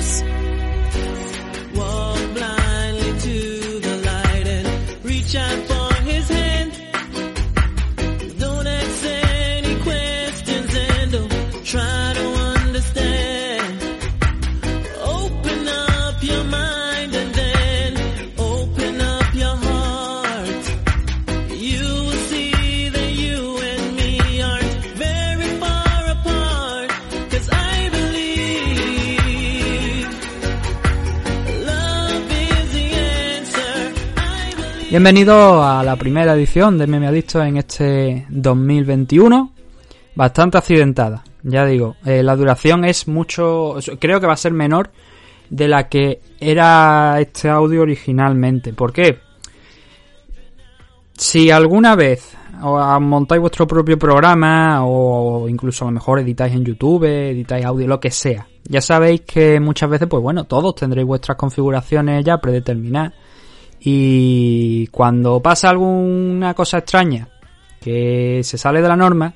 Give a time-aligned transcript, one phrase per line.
[0.00, 0.29] house
[34.90, 39.52] Bienvenido a la primera edición de Meme Adicto en este 2021.
[40.16, 41.94] Bastante accidentada, ya digo.
[42.04, 43.76] eh, la duración es mucho.
[44.00, 44.90] Creo que va a ser menor
[45.48, 48.72] de la que era este audio originalmente.
[48.72, 49.20] ¿Por qué?
[51.16, 56.64] Si alguna vez os montáis vuestro propio programa o incluso a lo mejor editáis en
[56.64, 61.06] YouTube, editáis audio, lo que sea, ya sabéis que muchas veces, pues bueno, todos tendréis
[61.06, 63.12] vuestras configuraciones ya predeterminadas
[63.80, 67.28] y cuando pasa alguna cosa extraña
[67.80, 69.34] que se sale de la norma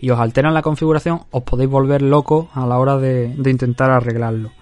[0.00, 4.52] y os alteran la configuración, os podéis volver locos a la hora de, intentar arreglarlo.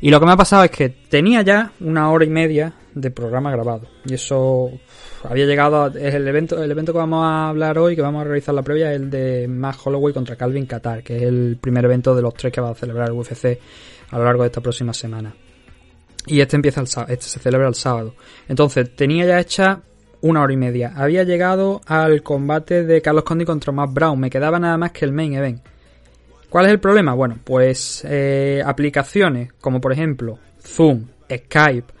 [0.00, 3.10] Y lo que me ha pasado es que tenía ya una hora y media de
[3.10, 3.88] programa grabado.
[4.04, 4.70] Y eso
[5.28, 8.20] había llegado a, es el evento, el evento que vamos a hablar hoy, que vamos
[8.20, 11.58] a realizar la previa, es el de Matt Holloway contra Calvin Qatar, que es el
[11.60, 13.58] primer evento de los tres que va a celebrar el UFC
[14.10, 15.34] a lo largo de esta próxima semana.
[16.28, 18.14] Y este empieza el sábado, este se celebra el sábado.
[18.48, 19.82] Entonces, tenía ya hecha
[20.20, 20.92] una hora y media.
[20.96, 24.18] Había llegado al combate de Carlos Condi contra Matt Brown.
[24.18, 25.60] Me quedaba nada más que el main event.
[26.48, 27.14] ¿Cuál es el problema?
[27.14, 31.92] Bueno, pues eh, aplicaciones como por ejemplo Zoom, Skype,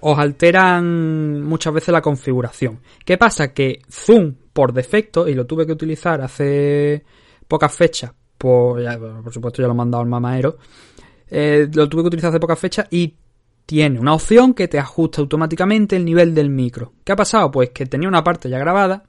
[0.00, 2.80] os alteran muchas veces la configuración.
[3.04, 3.52] ¿Qué pasa?
[3.52, 7.04] Que Zoom por defecto, y lo tuve que utilizar hace
[7.48, 10.58] pocas fechas, por, ya, por supuesto ya lo he mandado al mamadero,
[11.28, 13.14] eh, lo tuve que utilizar hace pocas fechas y
[13.66, 16.92] tiene una opción que te ajusta automáticamente el nivel del micro.
[17.04, 17.50] ¿Qué ha pasado?
[17.50, 19.04] Pues que tenía una parte ya grabada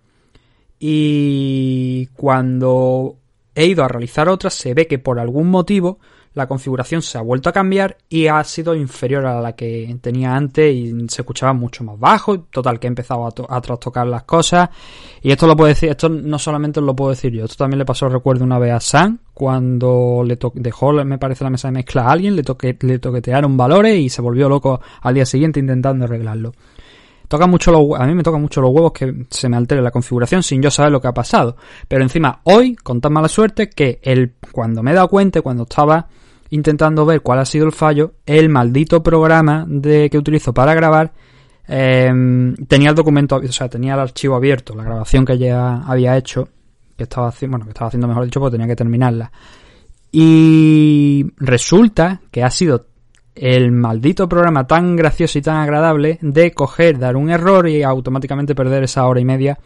[0.80, 3.18] y cuando
[3.54, 6.00] he ido a realizar otra se ve que por algún motivo
[6.36, 10.36] la configuración se ha vuelto a cambiar y ha sido inferior a la que tenía
[10.36, 12.42] antes y se escuchaba mucho más bajo.
[12.42, 14.70] Total, que he empezado a, to- a trastocar las cosas.
[15.22, 17.86] Y esto lo puedo decir, esto no solamente lo puedo decir yo, esto también le
[17.86, 22.04] pasó, recuerdo, una vez a Sam, cuando le dejó, me parece, la mesa de mezcla
[22.04, 26.06] a alguien, le, toque- le toquetearon valores y se volvió loco al día siguiente intentando
[26.06, 26.52] arreglarlo.
[27.28, 30.44] Toca mucho a mí me toca mucho los huevos que se me altere la configuración
[30.44, 31.56] sin yo saber lo que ha pasado.
[31.88, 35.64] Pero encima, hoy, con tan mala suerte, que el, cuando me he dado cuenta, cuando
[35.64, 36.08] estaba
[36.50, 41.14] intentando ver cuál ha sido el fallo, el maldito programa de que utilizo para grabar
[41.68, 46.16] em, tenía el documento, o sea, tenía el archivo abierto, la grabación que ya había
[46.18, 46.48] hecho,
[46.98, 49.32] que estaba haciendo, bueno, que estaba haciendo mejor dicho, porque tenía que terminarla.
[50.12, 52.86] Y resulta que ha sido
[53.36, 58.56] el maldito programa tan gracioso y tan agradable de coger, dar un error y automáticamente
[58.56, 59.60] perder esa hora y media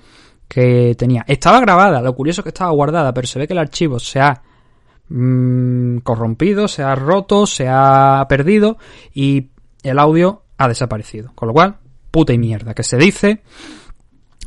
[0.48, 1.24] que tenía.
[1.28, 4.20] Estaba grabada, lo curioso es que estaba guardada, pero se ve que el archivo se
[4.20, 4.42] ha
[5.10, 8.78] mm, corrompido, se ha roto, se ha perdido
[9.14, 9.50] y
[9.84, 11.32] el audio ha desaparecido.
[11.36, 11.78] Con lo cual,
[12.12, 13.42] puta y mierda, que se dice.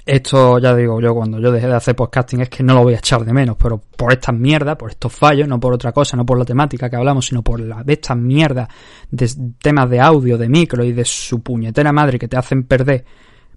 [0.05, 2.95] Esto, ya digo, yo cuando yo dejé de hacer podcasting es que no lo voy
[2.95, 6.17] a echar de menos, pero por estas mierdas, por estos fallos, no por otra cosa,
[6.17, 8.67] no por la temática que hablamos, sino por la, de estas mierdas
[9.13, 9.31] de
[9.61, 13.05] temas de audio, de micro y de su puñetera madre que te hacen perder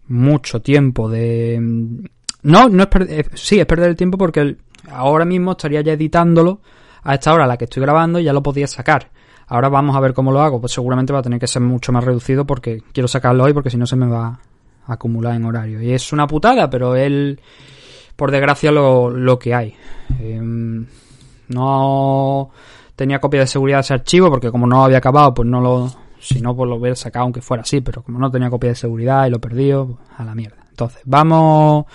[0.08, 1.58] mucho tiempo de...
[1.60, 2.06] mm,
[2.44, 3.32] No, no es perder...
[3.34, 4.56] Sí, es perder el tiempo porque
[4.92, 6.62] ahora mismo estaría ya editándolo
[7.06, 9.12] a esta hora la que estoy grabando ya lo podía sacar.
[9.48, 10.60] Ahora vamos a ver cómo lo hago.
[10.60, 13.70] Pues seguramente va a tener que ser mucho más reducido porque quiero sacarlo hoy porque
[13.70, 14.40] si no se me va
[14.88, 15.82] a acumular en horario.
[15.82, 17.40] Y es una putada, pero él,
[18.16, 19.76] por desgracia, lo, lo que hay.
[20.20, 20.88] Em,
[21.50, 22.50] no
[22.96, 25.94] tenía copia de seguridad de ese archivo porque como no había acabado, pues no lo...
[26.18, 28.76] Si no, pues lo hubiera sacado aunque fuera así, pero como no tenía copia de
[28.76, 30.58] seguridad y lo perdió, pues, a la mierda.
[30.72, 31.86] Entonces, vamos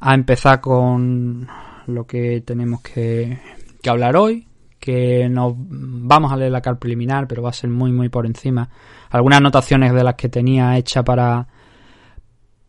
[0.00, 1.46] a empezar con
[1.86, 3.38] lo que tenemos que,
[3.82, 4.46] que hablar hoy,
[4.78, 8.26] que nos vamos a leer la car preliminar, pero va a ser muy muy por
[8.26, 8.68] encima.
[9.10, 11.46] Algunas anotaciones de las que tenía hecha para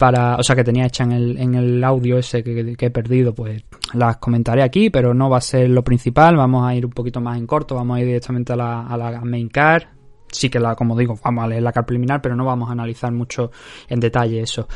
[0.02, 2.90] para, o sea, que tenía hecha en el, en el audio ese que, que he
[2.90, 3.63] perdido, pues
[3.94, 7.22] las comentaré aquí, pero no va a ser lo principal, vamos a ir un poquito
[7.22, 9.90] más en corto, vamos a ir directamente a la, a la main car,
[10.31, 12.72] sí que la, como digo, vamos a leer la car preliminar, pero no vamos a
[12.72, 13.52] analizar mucho
[13.88, 14.68] en detalle eso.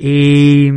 [0.00, 0.68] Y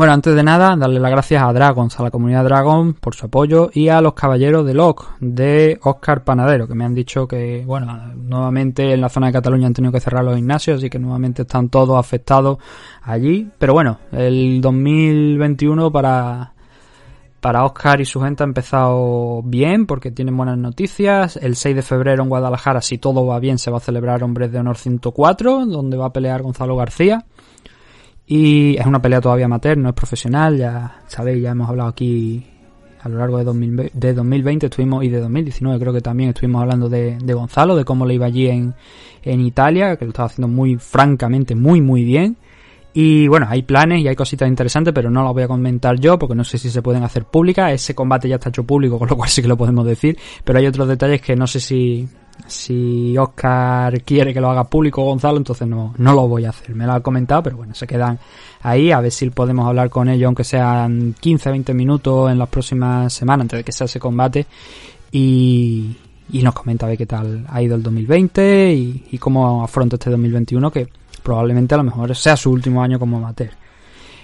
[0.00, 3.26] bueno, antes de nada, darle las gracias a Dragons, a la comunidad Dragon por su
[3.26, 7.64] apoyo y a los caballeros de LOC de Oscar Panadero, que me han dicho que,
[7.66, 10.98] bueno, nuevamente en la zona de Cataluña han tenido que cerrar los gimnasios, así que
[10.98, 12.56] nuevamente están todos afectados
[13.02, 13.50] allí.
[13.58, 16.54] Pero bueno, el 2021 para
[17.42, 21.36] para Oscar y su gente ha empezado bien porque tienen buenas noticias.
[21.36, 24.50] El 6 de febrero en Guadalajara, si todo va bien, se va a celebrar Hombres
[24.50, 27.26] de Honor 104, donde va a pelear Gonzalo García.
[28.32, 32.46] Y es una pelea todavía amateur, no es profesional, ya sabéis, ya hemos hablado aquí
[33.02, 37.18] a lo largo de, 2020 estuvimos, y de 2019 creo que también estuvimos hablando de,
[37.34, 38.72] Gonzalo, de cómo le iba allí en,
[39.24, 42.36] en Italia, que lo estaba haciendo muy francamente, muy muy bien.
[42.92, 46.16] Y bueno, hay planes y hay cositas interesantes, pero no las voy a comentar yo
[46.16, 47.72] porque no sé si se pueden hacer públicas.
[47.72, 50.16] Ese combate ya está hecho público, con lo cual sí que lo podemos decir.
[50.44, 52.08] Pero hay otros detalles que no sé si,
[52.46, 56.74] si Oscar quiere que lo haga público Gonzalo, entonces no, no lo voy a hacer.
[56.74, 58.18] Me lo ha comentado, pero bueno, se quedan
[58.62, 58.92] ahí.
[58.92, 63.12] A ver si podemos hablar con ellos, aunque sean 15, 20 minutos en las próximas
[63.12, 64.46] semanas antes de que sea ese combate.
[65.12, 65.96] Y,
[66.32, 70.10] y nos comenta a ver qué tal ha ido el 2020 y, cómo afronta este
[70.10, 70.88] 2021 que
[71.22, 73.50] probablemente a lo mejor sea su último año como amateur.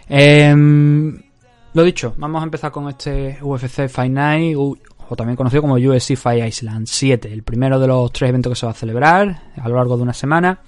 [0.08, 1.20] Em,
[1.74, 4.56] lo dicho, vamos a empezar con este UFC Fight Night,
[5.08, 8.56] o también conocido como UFC Fight Island 7, el primero de los tres eventos que
[8.56, 10.60] se va a celebrar a lo largo de una semana.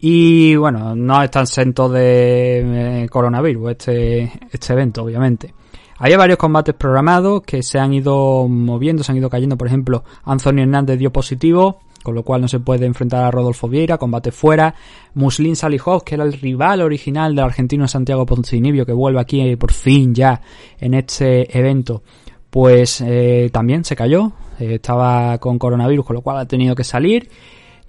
[0.00, 5.52] Y bueno, no está exento de eh, coronavirus este, este evento, obviamente.
[5.98, 9.58] Había varios combates programados que se han ido moviendo, se han ido cayendo.
[9.58, 13.68] Por ejemplo, Anthony Hernández dio positivo, con lo cual no se puede enfrentar a Rodolfo
[13.68, 14.72] Vieira, combate fuera.
[15.14, 19.56] Muslin Salihov, que era el rival original del argentino Santiago Poncinibio, que vuelve aquí eh,
[19.56, 20.40] por fin ya
[20.78, 22.04] en este evento,
[22.50, 26.84] pues eh, también se cayó, eh, estaba con coronavirus, con lo cual ha tenido que
[26.84, 27.28] salir.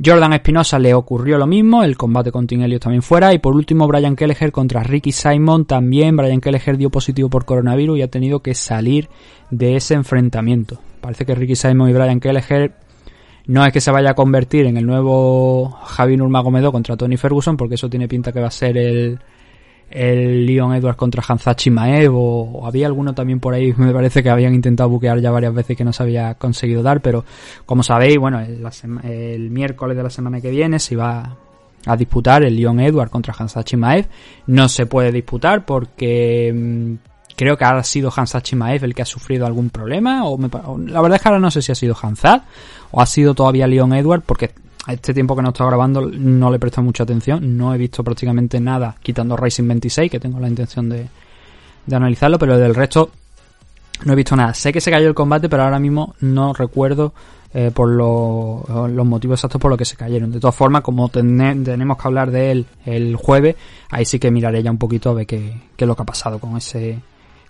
[0.03, 3.33] Jordan Espinosa le ocurrió lo mismo, el combate con Tim también fuera.
[3.33, 5.65] Y por último, Brian Kelleher contra Ricky Simon.
[5.65, 9.09] También Brian Kelleher dio positivo por coronavirus y ha tenido que salir
[9.49, 10.79] de ese enfrentamiento.
[11.01, 12.75] Parece que Ricky Simon y Brian Kelleher
[13.47, 17.57] no es que se vaya a convertir en el nuevo Javi Nurmagomedov contra Tony Ferguson,
[17.57, 19.19] porque eso tiene pinta que va a ser el,
[19.89, 24.29] el Leon Edwards contra Hanzachi Maev, o, había alguno también por ahí, me parece que
[24.29, 27.25] habían intentado buquear ya varias veces que no se había conseguido dar, pero
[27.65, 31.37] como sabéis, bueno, el, miércoles de la semana que viene se va
[31.85, 34.07] a disputar el Leon Edwards contra Hansachi Maev.
[34.47, 39.05] No se puede disputar porque mm, creo que ha sido Hansachi Maev el que ha
[39.05, 42.43] sufrido algún problema, o, la verdad es que ahora no sé si ha sido Hansat
[42.91, 44.51] o ha sido todavía Leon Edward, porque
[44.93, 48.03] este tiempo que no estado grabando no le he prestado mucha atención, no he visto
[48.03, 51.07] prácticamente nada, quitando Racing 26, que tengo la intención de,
[51.85, 53.11] de analizarlo, pero del resto
[54.05, 54.53] no he visto nada.
[54.53, 57.13] Sé que se cayó el combate, pero ahora mismo no recuerdo
[57.51, 60.31] eh, por los motivos exactos por los que se cayeron.
[60.31, 63.55] De todas formas, como tenemos que hablar de él el jueves,
[63.89, 66.39] ahí sí que miraré ya un poquito a ver qué, es lo que ha pasado
[66.39, 66.99] con ese,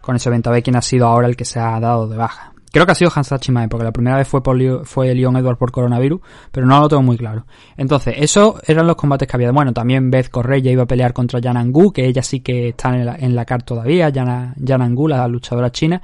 [0.01, 2.18] con ese evento, a ver quién ha sido ahora el que se ha dado de
[2.18, 2.53] baja.
[2.71, 5.57] Creo que ha sido Hansachi Mae, porque la primera vez fue, por, fue Leon Edward
[5.57, 6.21] por coronavirus,
[6.51, 7.45] pero no lo tengo muy claro.
[7.77, 9.51] Entonces, esos eran los combates que había.
[9.51, 13.06] Bueno, también Beth Correia iba a pelear contra Yanangu, que ella sí que está en
[13.06, 16.01] la, en la CAR todavía, Yanangu, la luchadora china.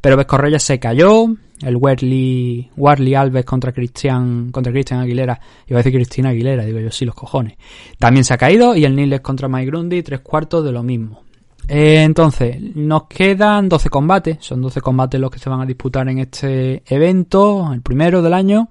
[0.00, 1.26] Pero Beth Correia se cayó,
[1.62, 6.78] el Warley, Warley Alves contra Cristian, contra Cristian Aguilera, iba a decir Cristina Aguilera, digo
[6.78, 7.56] yo sí, los cojones.
[7.98, 11.23] También se ha caído, y el Niles contra Mike Grundy, tres cuartos de lo mismo.
[11.68, 16.08] Eh, entonces, nos quedan 12 combates, son 12 combates los que se van a disputar
[16.08, 18.68] en este evento, el primero del año.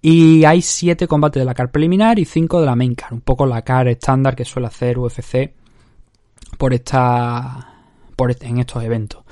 [0.00, 3.20] Y hay 7 combates de la CAR preliminar y 5 de la main CAR, un
[3.20, 5.52] poco la CAR estándar que suele hacer UFC
[6.56, 7.74] por esta
[8.16, 9.22] por en estos eventos.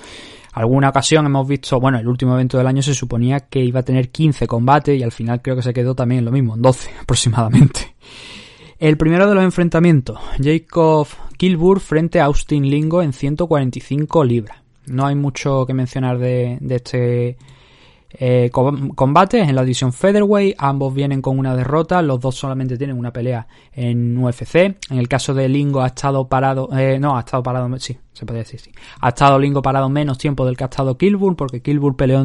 [0.53, 3.83] Alguna ocasión hemos visto, bueno, el último evento del año se suponía que iba a
[3.83, 6.91] tener 15 combates y al final creo que se quedó también lo mismo, en 12
[7.03, 7.95] aproximadamente.
[8.79, 11.07] El primero de los enfrentamientos, Jacob
[11.39, 14.59] Kilburg frente a Austin Lingo en 145 libras.
[14.87, 17.39] No hay mucho que mencionar de, este
[18.11, 20.57] eh, combate en la división Featherweight.
[20.59, 22.03] Ambos vienen con una derrota.
[22.03, 24.57] Los dos solamente tienen una pelea en UFC.
[24.57, 26.69] En el caso de Lingo ha estado parado.
[26.77, 27.79] Eh, no, ha estado parado.
[27.79, 28.71] Sí, se puede decir sí.
[29.01, 31.35] Ha estado Lingo parado menos tiempo del que ha estado Kilburn.
[31.35, 32.25] Porque Kilburn peleó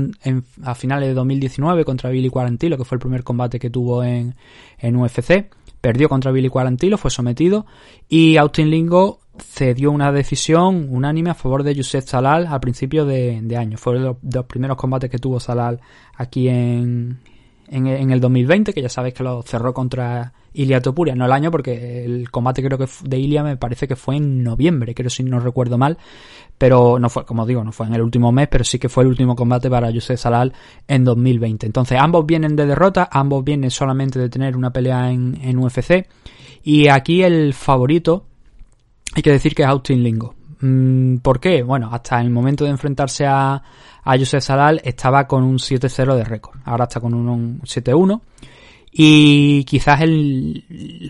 [0.63, 4.36] a finales de 2019 contra Billy Quarantillo, que fue el primer combate que tuvo en,
[4.79, 5.50] en UFC.
[5.81, 7.65] Perdió contra Billy Quarantillo, fue sometido
[8.07, 13.57] y Austin Lingo cedió una decisión unánime a favor de Yusef Salal al principio de,
[13.57, 13.77] año.
[13.77, 15.79] Fue de los, primeros combates que tuvo Salal
[16.15, 17.19] aquí en,
[17.67, 21.51] en, el 2020, que ya sabéis que lo cerró contra Ilia Topuria, no el año,
[21.51, 25.24] porque el combate creo que de Ilia me parece que fue en noviembre, creo si
[25.24, 25.98] no recuerdo mal,
[26.58, 29.03] pero no fue, como digo, no fue en el último mes, pero sí que fue
[29.03, 30.53] el último combate para Yusef Salal
[30.88, 31.65] en 2020.
[31.65, 36.08] Entonces, ambos vienen de derrota, ambos vienen solamente de tener una pelea en, en UFC,
[36.63, 38.25] y aquí el favorito,
[39.15, 40.36] hay que decir que es Austin Lingo.
[40.62, 41.63] Mm, ¿Por qué?
[41.63, 43.62] Bueno, hasta el momento de enfrentarse a,
[44.03, 46.60] a Salal estaba con un 7-0 de récord.
[46.65, 48.22] Ahora está con un 7-1.
[48.91, 50.65] Y quizás el,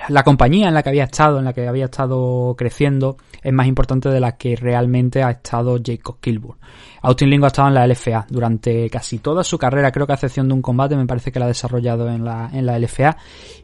[0.10, 3.66] la compañía en la que había estado, en la que había estado creciendo, es más
[3.66, 6.60] importante de la que realmente ha estado Jacob Kilburn.
[7.02, 10.16] Austin Lingo ha estado en la LFA durante casi toda su carrera, creo que a
[10.16, 13.18] excepción de un combate, me parece que la ha desarrollado en la, en la LFA,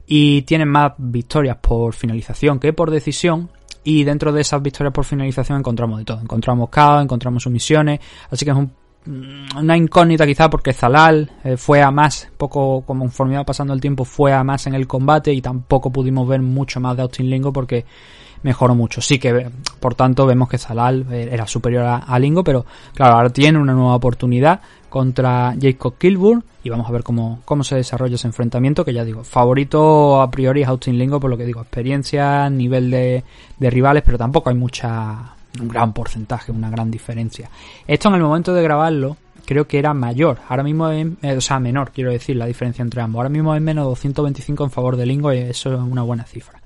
[0.07, 3.49] y tiene más victorias por finalización que por decisión,
[3.83, 6.19] y dentro de esas victorias por finalización encontramos de todo.
[6.19, 7.99] Encontramos caos, encontramos sumisiones,
[8.31, 8.71] así que es un
[9.55, 14.05] una incógnita quizá porque Zalal eh, fue a más, poco conforme iba pasando el tiempo,
[14.05, 17.53] fue a más en el combate y tampoco pudimos ver mucho más de Austin Lingo
[17.53, 17.85] porque
[18.43, 19.01] mejoró mucho.
[19.01, 19.49] Sí que,
[19.79, 23.73] por tanto, vemos que Zalal eh, era superior a, Lingo, pero claro, ahora tiene una
[23.73, 28.83] nueva oportunidad contra Jacob Kilburn y vamos a ver cómo, cómo se desarrolla ese enfrentamiento,
[28.83, 32.91] que ya digo, favorito a priori es Austin Lingo, por lo que digo, experiencia, nivel
[32.91, 33.23] de,
[33.57, 37.49] de rivales, pero tampoco hay mucha un gran porcentaje, una gran diferencia.
[37.87, 41.41] Esto en el momento de grabarlo creo que era mayor, ahora mismo es, eh, o
[41.41, 43.19] sea, menor, quiero decir, la diferencia entre ambos.
[43.19, 46.59] Ahora mismo es menos 225 en favor de Lingo y eso es una buena cifra.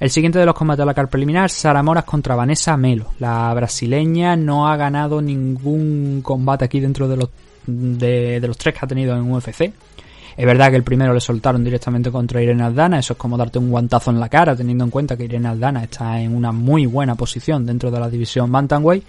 [0.00, 3.12] El siguiente de los combates a la car preliminar, Sara Moras contra Vanessa Melo.
[3.18, 7.28] La brasileña no ha ganado ningún combate aquí dentro de los,
[7.66, 9.72] de, de los tres que ha tenido en UFC.
[10.36, 13.58] Es verdad que el primero le soltaron directamente contra Irene Aldana, eso es como darte
[13.58, 16.86] un guantazo en la cara, teniendo en cuenta que Irene Aldana está en una muy
[16.86, 19.04] buena posición dentro de la división Bantamweight.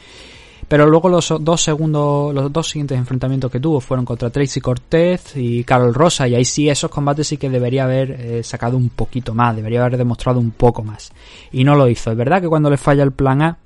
[0.67, 5.35] Pero luego los dos segundos, los dos siguientes enfrentamientos que tuvo fueron contra Tracy Cortez
[5.35, 8.87] y Carol Rosa, y ahí sí esos combates sí que debería haber eh, sacado un
[8.89, 11.11] poquito más, debería haber demostrado un poco más.
[11.51, 12.11] Y no lo hizo.
[12.11, 13.57] Es verdad que cuando le falla el plan A,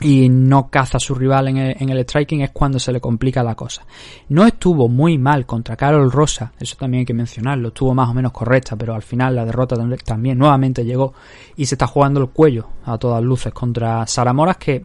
[0.00, 1.56] y no caza a su rival en
[1.90, 3.84] el, striking es cuando se le complica la cosa.
[4.28, 8.14] No estuvo muy mal contra Carol Rosa, eso también hay que mencionarlo, estuvo más o
[8.14, 11.14] menos correcta, pero al final la derrota también nuevamente llegó
[11.56, 14.84] y se está jugando el cuello a todas luces contra Sara Moras que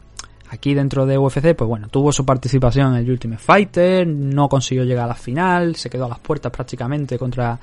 [0.49, 4.83] aquí dentro de UFC pues bueno, tuvo su participación en el Ultimate Fighter, no consiguió
[4.83, 7.59] llegar a la final, se quedó a las puertas prácticamente contra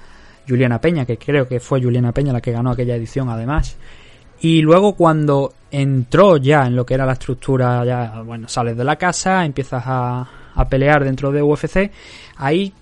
[0.49, 3.76] Juliana Peña, que creo que fue Juliana Peña la que ganó aquella edición además.
[4.40, 8.85] Y luego cuando entró ya en lo que era la estructura, ya, bueno, sales de
[8.85, 11.90] la casa, empiezas a, a pelear dentro de UFC,
[12.37, 12.73] ahí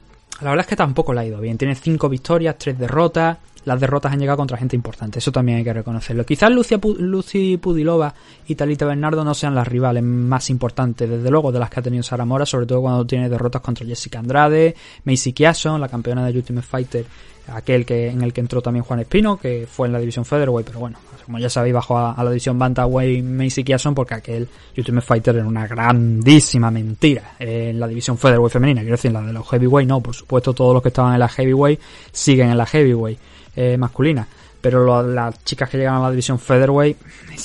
[0.41, 1.59] la verdad es que tampoco le ha ido bien.
[1.59, 3.39] Tiene cinco victorias, tres derrotas.
[3.65, 6.25] Las derrotas han llegado contra gente importante, eso también hay que reconocerlo.
[6.25, 8.15] Quizás Lucia, Lucy Pudilova
[8.47, 11.83] y Talita Bernardo no sean las rivales más importantes, desde luego, de las que ha
[11.83, 14.75] tenido Sara Mora, sobre todo cuando tiene derrotas contra Jessica Andrade,
[15.05, 17.05] Macy Kiason, la campeona de Ultimate Fighter
[17.53, 20.67] aquel que en el que entró también Juan Espino, que fue en la división Featherweight,
[20.67, 25.07] pero bueno, como ya sabéis, bajó a, la división Bantamweight Macy Kiason porque aquel Ultimate
[25.07, 29.47] Fighter era una grandísima mentira en la división Featherweight femenina, quiero decir, la de los
[29.47, 31.81] Heavyweight no, por supuesto todos los que estaban en la Heavyweight
[32.13, 33.19] siguen en la Heavyweight
[33.57, 34.27] eh, masculina,
[34.61, 36.97] pero las chicas que llegan a la división Featherweight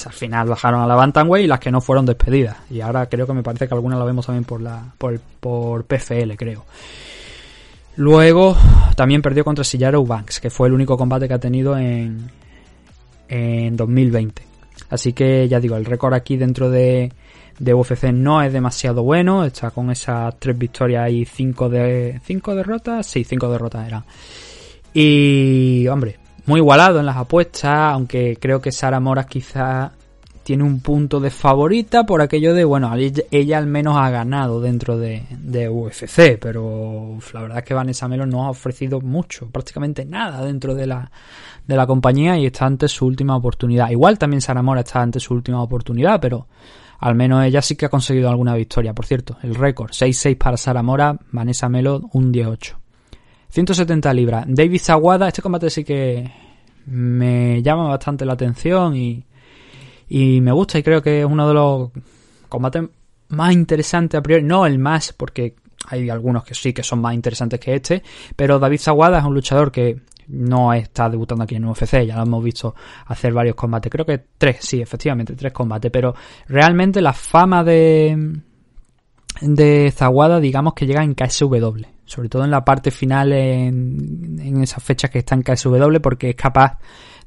[0.06, 3.28] al final bajaron a la Bantamweight y las que no fueron despedidas, y ahora creo
[3.28, 6.66] que me parece que algunas la vemos también por la por, por PFL, creo.
[7.96, 8.58] Luego
[8.96, 12.30] también perdió contra Sillaro Banks, que fue el único combate que ha tenido en,
[13.28, 14.42] en 2020.
[14.90, 17.12] Así que ya digo, el récord aquí dentro de,
[17.60, 19.46] de UFC no es demasiado bueno.
[19.46, 23.06] Está con esas tres victorias y cinco, de, cinco derrotas.
[23.06, 24.04] Sí, cinco derrotas eran.
[24.94, 29.92] Y, hombre, muy igualado en las apuestas, aunque creo que Sara Moras quizá
[30.44, 32.92] tiene un punto de favorita por aquello de, bueno,
[33.32, 35.24] ella al menos ha ganado dentro de,
[35.70, 40.76] UFC, pero la verdad es que Vanessa Melo no ha ofrecido mucho, prácticamente nada dentro
[40.76, 41.10] de la,
[41.66, 43.90] de la compañía y está ante su última oportunidad.
[43.90, 46.48] Igual también Sara Mora está ante su última oportunidad, pero
[47.00, 48.94] al menos ella sí que ha conseguido alguna victoria.
[48.94, 52.78] Por cierto, el récord 6-6 para Sara Mora, Vanessa Melo un 18.
[53.50, 54.46] 170 libras.
[54.48, 56.32] David Zaguada, este combate sí que
[56.86, 59.24] me llama bastante la atención y
[60.14, 61.90] y me gusta y creo que es uno de los
[62.48, 62.84] combates
[63.30, 64.44] más interesantes a priori.
[64.44, 65.56] No el más, porque
[65.88, 68.04] hay algunos que sí que son más interesantes que este.
[68.36, 72.22] Pero David Zaguada es un luchador que no está debutando aquí en UFC, ya lo
[72.22, 72.76] hemos visto
[73.08, 76.14] hacer varios combates, creo que tres, sí, efectivamente, tres combates, pero
[76.48, 78.40] realmente la fama de
[79.42, 84.62] de Zaguada, digamos que llega en KSW, sobre todo en la parte final, en, en
[84.62, 86.78] esas fechas que está en KSW, porque es capaz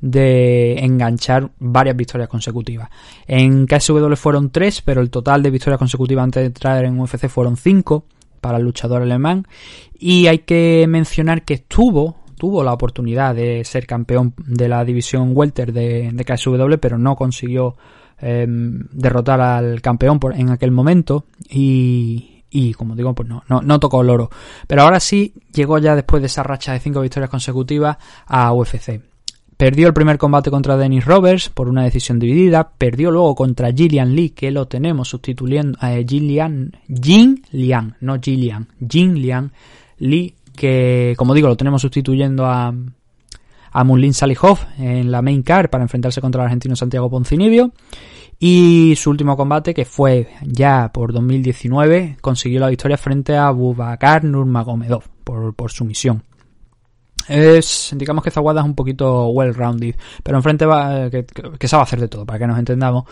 [0.00, 2.88] de enganchar varias victorias consecutivas.
[3.26, 7.28] En KSW fueron tres, pero el total de victorias consecutivas antes de entrar en UFC
[7.28, 8.04] fueron cinco
[8.40, 9.46] para el luchador alemán.
[9.98, 15.32] Y hay que mencionar que tuvo, tuvo la oportunidad de ser campeón de la división
[15.34, 17.76] welter de, de KSW, pero no consiguió
[18.18, 24.02] em, derrotar al campeón en aquel momento y, y como digo, pues no, no tocó
[24.02, 24.30] el oro.
[24.66, 29.00] Pero ahora sí llegó ya después de esa racha de cinco victorias consecutivas a UFC.
[29.56, 32.72] Perdió el primer combate contra Dennis Roberts por una decisión dividida.
[32.76, 38.18] Perdió luego contra Gillian Lee, que lo tenemos sustituyendo a eh, Gillian, Jin Liang, no
[38.20, 39.50] Gillian, Jin Liang
[39.98, 42.74] Lee, que como digo lo tenemos sustituyendo a,
[43.72, 47.72] a Mulin Salihov en la main car para enfrentarse contra el argentino Santiago Poncinibio.
[48.38, 54.22] Y su último combate, que fue ya por 2019, consiguió la victoria frente a Bubakar
[54.24, 56.22] Nurmagomedov por, por sumisión.
[57.28, 62.00] Es, digamos que Zawada es un poquito well-rounded, pero enfrente va, que, que, sabe hacer
[62.00, 63.04] de todo, para que nos entendamos.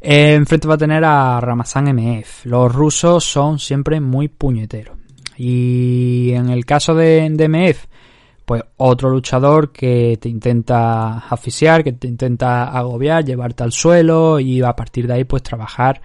[0.00, 2.46] Eh, enfrente va a tener a Ramazan MF.
[2.46, 4.96] Los rusos son siempre muy puñeteros.
[5.36, 7.86] Y en el caso de, de MF,
[8.46, 14.62] pues otro luchador que te intenta asfixiar, que te intenta agobiar, llevarte al suelo y
[14.62, 16.00] a partir de ahí pues trabajar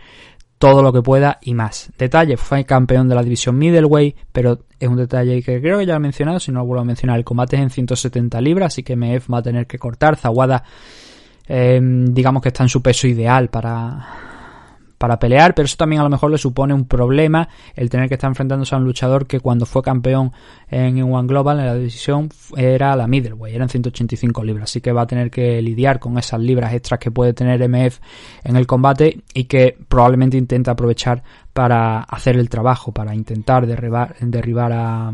[0.62, 1.92] todo lo que pueda y más.
[1.98, 5.94] Detalle, fue campeón de la división middleweight, pero es un detalle que creo que ya
[5.94, 8.68] lo he mencionado, si no lo vuelvo a mencionar, el combate es en 170 libras,
[8.68, 10.18] así que MF va a tener que cortar.
[10.18, 10.64] Zawada,
[11.48, 14.08] eh, digamos que está en su peso ideal para,
[15.02, 18.14] para pelear, pero eso también a lo mejor le supone un problema el tener que
[18.14, 20.32] estar enfrentándose a un luchador que cuando fue campeón
[20.70, 25.02] en One Global en la división era la middleweight, eran 185 libras, así que va
[25.02, 27.98] a tener que lidiar con esas libras extras que puede tener MF
[28.44, 34.16] en el combate y que probablemente intenta aprovechar para hacer el trabajo, para intentar derribar,
[34.20, 35.12] derribar a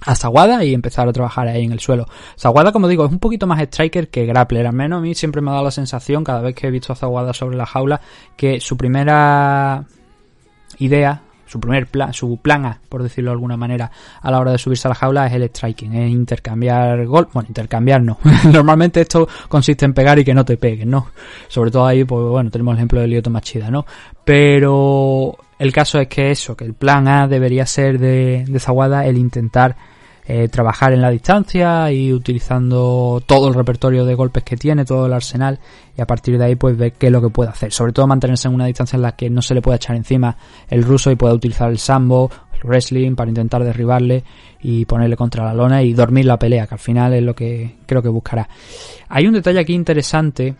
[0.00, 2.06] a Zawada y empezar a trabajar ahí en el suelo.
[2.38, 4.66] Zawada, como digo, es un poquito más striker que grappler.
[4.66, 6.92] Al menos a mí siempre me ha dado la sensación, cada vez que he visto
[6.92, 8.00] a Zawada sobre la jaula,
[8.36, 9.84] que su primera
[10.78, 13.90] idea, su primer plan, su plan por decirlo de alguna manera,
[14.22, 17.48] a la hora de subirse a la jaula es el striking, es intercambiar gol, bueno,
[17.48, 18.18] intercambiar no.
[18.52, 21.08] Normalmente esto consiste en pegar y que no te peguen, ¿no?
[21.48, 23.84] Sobre todo ahí, pues bueno, tenemos el ejemplo de Lioto Machida, ¿no?
[24.24, 29.04] Pero el caso es que eso, que el plan A debería ser de, de Zawada
[29.04, 29.76] el intentar
[30.26, 35.04] eh, trabajar en la distancia y utilizando todo el repertorio de golpes que tiene, todo
[35.04, 35.58] el arsenal
[35.94, 37.72] y a partir de ahí pues ver qué es lo que puede hacer.
[37.72, 40.34] Sobre todo mantenerse en una distancia en la que no se le pueda echar encima
[40.70, 44.24] el ruso y pueda utilizar el sambo, el wrestling para intentar derribarle
[44.62, 47.76] y ponerle contra la lona y dormir la pelea, que al final es lo que
[47.84, 48.48] creo que buscará.
[49.10, 50.54] Hay un detalle aquí interesante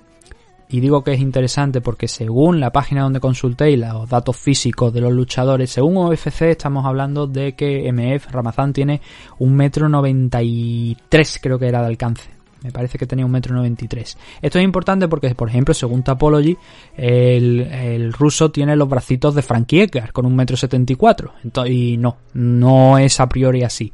[0.70, 5.00] y digo que es interesante porque según la página donde consultéis los datos físicos de
[5.00, 9.00] los luchadores, según OFC estamos hablando de que MF Ramazán tiene
[9.38, 12.40] un metro noventa y tres creo que era de alcance.
[12.62, 14.18] Me parece que tenía un metro noventa y tres.
[14.42, 16.56] Esto es importante porque, por ejemplo, según Tapology,
[16.94, 21.32] el, el ruso tiene los bracitos de Frankie Edgar con un metro setenta y cuatro.
[21.66, 23.90] Y no, no es a priori así.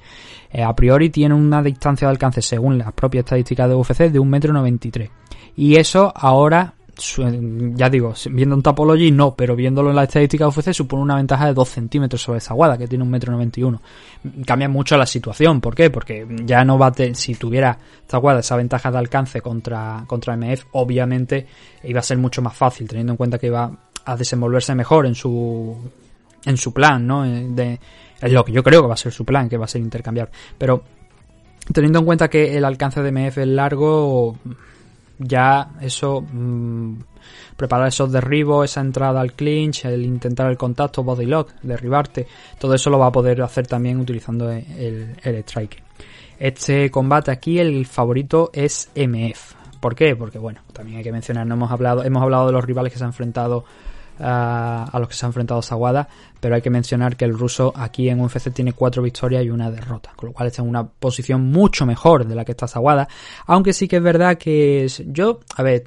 [0.50, 4.18] Eh, a priori tiene una distancia de alcance, según las propias estadísticas de UFC, de
[4.18, 5.10] un metro noventa y tres.
[5.56, 6.74] Y eso ahora,
[7.74, 11.46] ya digo, viendo un Topology no, pero viéndolo en la estadística UFC supone una ventaja
[11.46, 13.80] de 2 centímetros sobre Zaguada, que tiene un metro 91.
[14.44, 15.90] Cambia mucho la situación, ¿por qué?
[15.90, 20.36] Porque ya no va a tener, si tuviera Zaguada esa ventaja de alcance contra, contra
[20.36, 21.46] MF, obviamente
[21.84, 23.70] iba a ser mucho más fácil, teniendo en cuenta que iba
[24.04, 25.76] a desenvolverse mejor en su
[26.46, 27.24] en su plan, ¿no?
[27.24, 27.78] De,
[28.20, 29.82] es lo que yo creo que va a ser su plan, que va a ser
[29.82, 30.30] intercambiar.
[30.56, 30.84] Pero
[31.72, 34.38] teniendo en cuenta que el alcance de MF es largo,
[35.18, 36.94] ya eso, mmm,
[37.56, 42.26] preparar esos derribos, esa entrada al clinch, el intentar el contacto, body lock, derribarte,
[42.58, 45.82] todo eso lo va a poder hacer también utilizando el, el strike.
[46.38, 49.54] Este combate aquí, el favorito es MF.
[49.80, 50.16] ¿Por qué?
[50.16, 52.98] Porque bueno, también hay que mencionar, no hemos hablado, hemos hablado de los rivales que
[52.98, 53.64] se han enfrentado
[54.20, 56.08] a, los que se ha enfrentado Sawada,
[56.40, 59.70] pero hay que mencionar que el ruso aquí en UFC tiene cuatro victorias y una
[59.70, 63.08] derrota, con lo cual está en una posición mucho mejor de la que está Sawada,
[63.46, 65.84] aunque sí que es verdad que yo, a ver,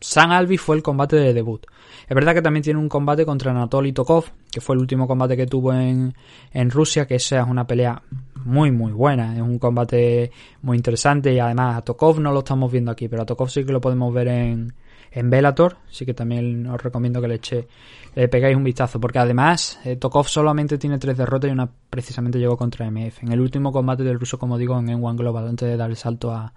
[0.00, 1.66] San Albi fue el combate de debut.
[2.08, 5.36] Es verdad que también tiene un combate contra Anatoly Tokov, que fue el último combate
[5.36, 6.14] que tuvo en,
[6.52, 8.02] en Rusia, que esa es una pelea
[8.44, 10.30] muy muy buena, es un combate
[10.62, 13.64] muy interesante y además a Tokov no lo estamos viendo aquí, pero a Tokov sí
[13.64, 14.74] que lo podemos ver en,
[15.12, 17.68] en Bellator, así que también os recomiendo que le eche,
[18.14, 22.38] le pegáis un vistazo, porque además eh, Tokov solamente tiene tres derrotas y una precisamente
[22.38, 25.68] llegó contra MF, en el último combate del ruso, como digo, en One Global, antes
[25.68, 26.52] de dar el salto a,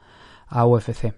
[0.48, 1.14] a UFC.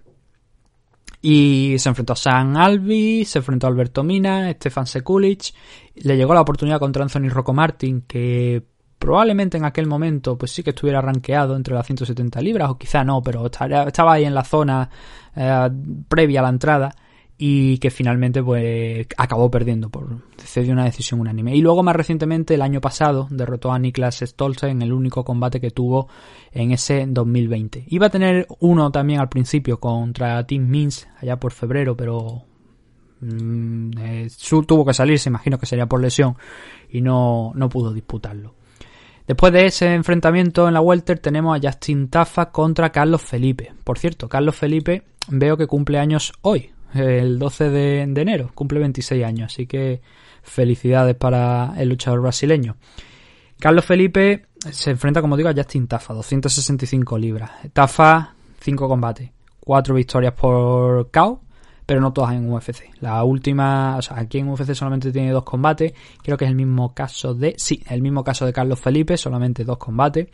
[1.22, 5.52] Y se enfrentó a San Albi, se enfrentó a Alberto Mina, Stefan Sekulic,
[5.96, 8.62] le llegó la oportunidad contra Anthony Rocco Martin, que
[8.98, 13.04] probablemente en aquel momento pues sí que estuviera rankeado entre las 170 libras o quizá
[13.04, 14.88] no, pero estaba ahí en la zona
[15.34, 15.70] eh,
[16.08, 16.94] previa a la entrada
[17.38, 21.54] y que finalmente pues acabó perdiendo por cedió una decisión unánime.
[21.54, 25.60] Y luego más recientemente el año pasado derrotó a Niklas Stolze en el único combate
[25.60, 26.08] que tuvo
[26.52, 27.84] en ese 2020.
[27.88, 32.42] Iba a tener uno también al principio contra Tim Means allá por febrero, pero
[33.20, 33.90] mmm,
[34.66, 36.36] tuvo que salir, se imagino que sería por lesión
[36.90, 38.55] y no, no pudo disputarlo.
[39.26, 43.72] Después de ese enfrentamiento en la Welter tenemos a Justin Tafa contra Carlos Felipe.
[43.82, 49.24] Por cierto, Carlos Felipe veo que cumple años hoy, el 12 de, enero, cumple 26
[49.24, 50.00] años, así que
[50.42, 52.76] felicidades para el luchador brasileño.
[53.58, 57.50] Carlos Felipe se enfrenta, como digo, a Justin Tafa, 265 libras.
[57.72, 61.40] Tafa, 5 combates, 4 victorias por KO,
[61.86, 62.90] pero no todas en UFC.
[63.00, 65.94] La última, o sea, aquí en UFC solamente tiene dos combates.
[66.22, 69.64] Creo que es el mismo caso de, sí, el mismo caso de Carlos Felipe, solamente
[69.64, 70.28] dos combates.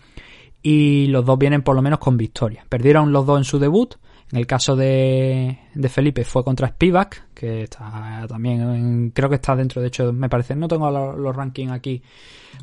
[0.62, 2.65] Y los dos vienen por lo menos con victoria.
[2.69, 3.95] Perdieron los dos en su debut.
[4.31, 9.55] En el caso de, de Felipe fue contra Spivak, que está también, creo que está
[9.55, 12.03] dentro, de hecho, me parece, no tengo los, los rankings aquí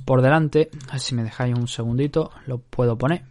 [0.03, 0.71] por delante.
[0.87, 3.21] A ver si me dejáis un segundito, lo puedo poner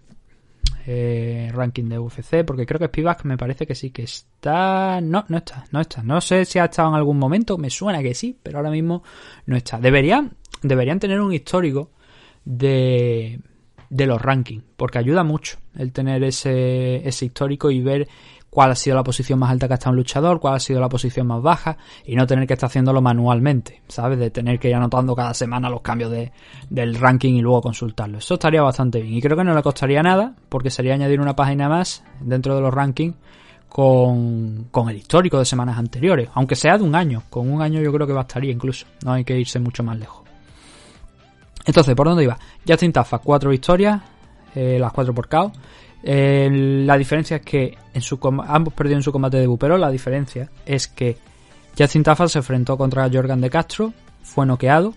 [0.87, 5.01] eh, ranking de UFC, porque creo que Spivak me parece que sí que está.
[5.01, 6.03] No, no está, no está.
[6.03, 9.03] No sé si ha estado en algún momento, me suena que sí, pero ahora mismo
[9.47, 9.79] no está.
[9.79, 11.91] Deberían, deberían tener un histórico
[12.45, 13.41] de,
[13.91, 18.09] de los rankings, porque ayuda mucho el tener ese, ese histórico y ver
[18.59, 20.81] cuál ha sido la posición más alta que ha estado un luchador, cuál ha sido
[20.81, 24.19] la posición más baja, y no tener que estar haciéndolo manualmente, ¿sabes?
[24.19, 26.33] De tener que ir anotando cada semana los cambios de,
[26.69, 28.19] del ranking y luego consultarlo.
[28.19, 29.15] Eso estaría bastante bien.
[29.15, 32.61] Y creo que no le costaría nada, porque sería añadir una página más dentro de
[32.61, 33.15] los rankings
[33.69, 37.23] con, con el histórico de semanas anteriores, aunque sea de un año.
[37.31, 38.87] Con un año yo creo que bastaría incluso.
[39.05, 40.25] No hay que irse mucho más lejos.
[41.65, 42.37] Entonces, ¿por dónde iba?
[42.67, 44.03] Justin Tafa, cuatro victorias,
[44.57, 45.53] eh, las cuatro por KO.
[46.03, 46.49] Eh,
[46.87, 47.77] la diferencia es que
[48.47, 51.17] ambos perdieron su combate de debut, pero la diferencia es que
[51.77, 54.95] Justin Tafa se enfrentó contra Jorgan de Castro, fue noqueado,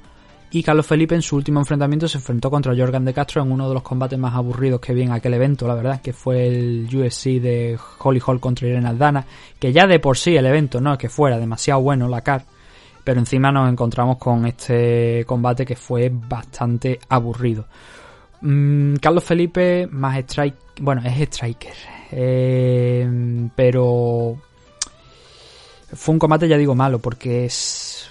[0.53, 3.69] y Carlos Felipe en su último enfrentamiento se enfrentó contra Jorgan de Castro en uno
[3.69, 6.89] de los combates más aburridos que vi en aquel evento, la verdad, que fue el
[6.93, 9.25] UFC de Holly Hall contra Irene Aldana,
[9.57, 12.43] que ya de por sí el evento no es que fuera demasiado bueno la CAR,
[13.03, 17.65] pero encima nos encontramos con este combate que fue bastante aburrido.
[18.41, 21.73] Mm, Carlos Felipe más strike, bueno, es striker,
[22.11, 24.37] eh, pero
[25.93, 28.09] fue un combate ya digo malo porque es,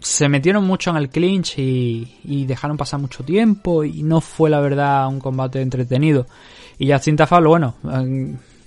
[0.00, 4.50] se metieron mucho en el clinch y, y, dejaron pasar mucho tiempo y no fue
[4.50, 6.26] la verdad un combate entretenido.
[6.78, 7.74] Y Justin Tafalo, bueno,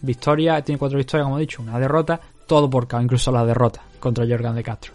[0.02, 3.82] victoria, tiene cuatro victorias como he dicho, una derrota, todo por KO, incluso la derrota
[4.00, 4.94] contra Jorgan de Castro.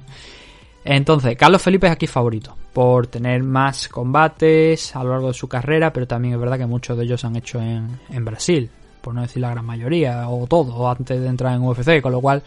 [0.88, 5.48] Entonces, Carlos Felipe es aquí favorito, por tener más combates a lo largo de su
[5.48, 8.70] carrera, pero también es verdad que muchos de ellos se han hecho en, en Brasil,
[9.00, 12.20] por no decir la gran mayoría, o todo, antes de entrar en UFC, con lo
[12.20, 12.44] cual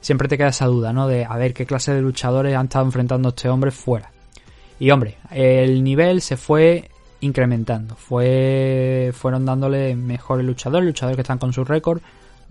[0.00, 1.06] siempre te queda esa duda, ¿no?
[1.06, 4.10] De a ver qué clase de luchadores han estado enfrentando a este hombre fuera.
[4.78, 6.88] Y hombre, el nivel se fue
[7.20, 12.00] incrementando, fue fueron dándole mejores luchadores, luchadores que están con su récord,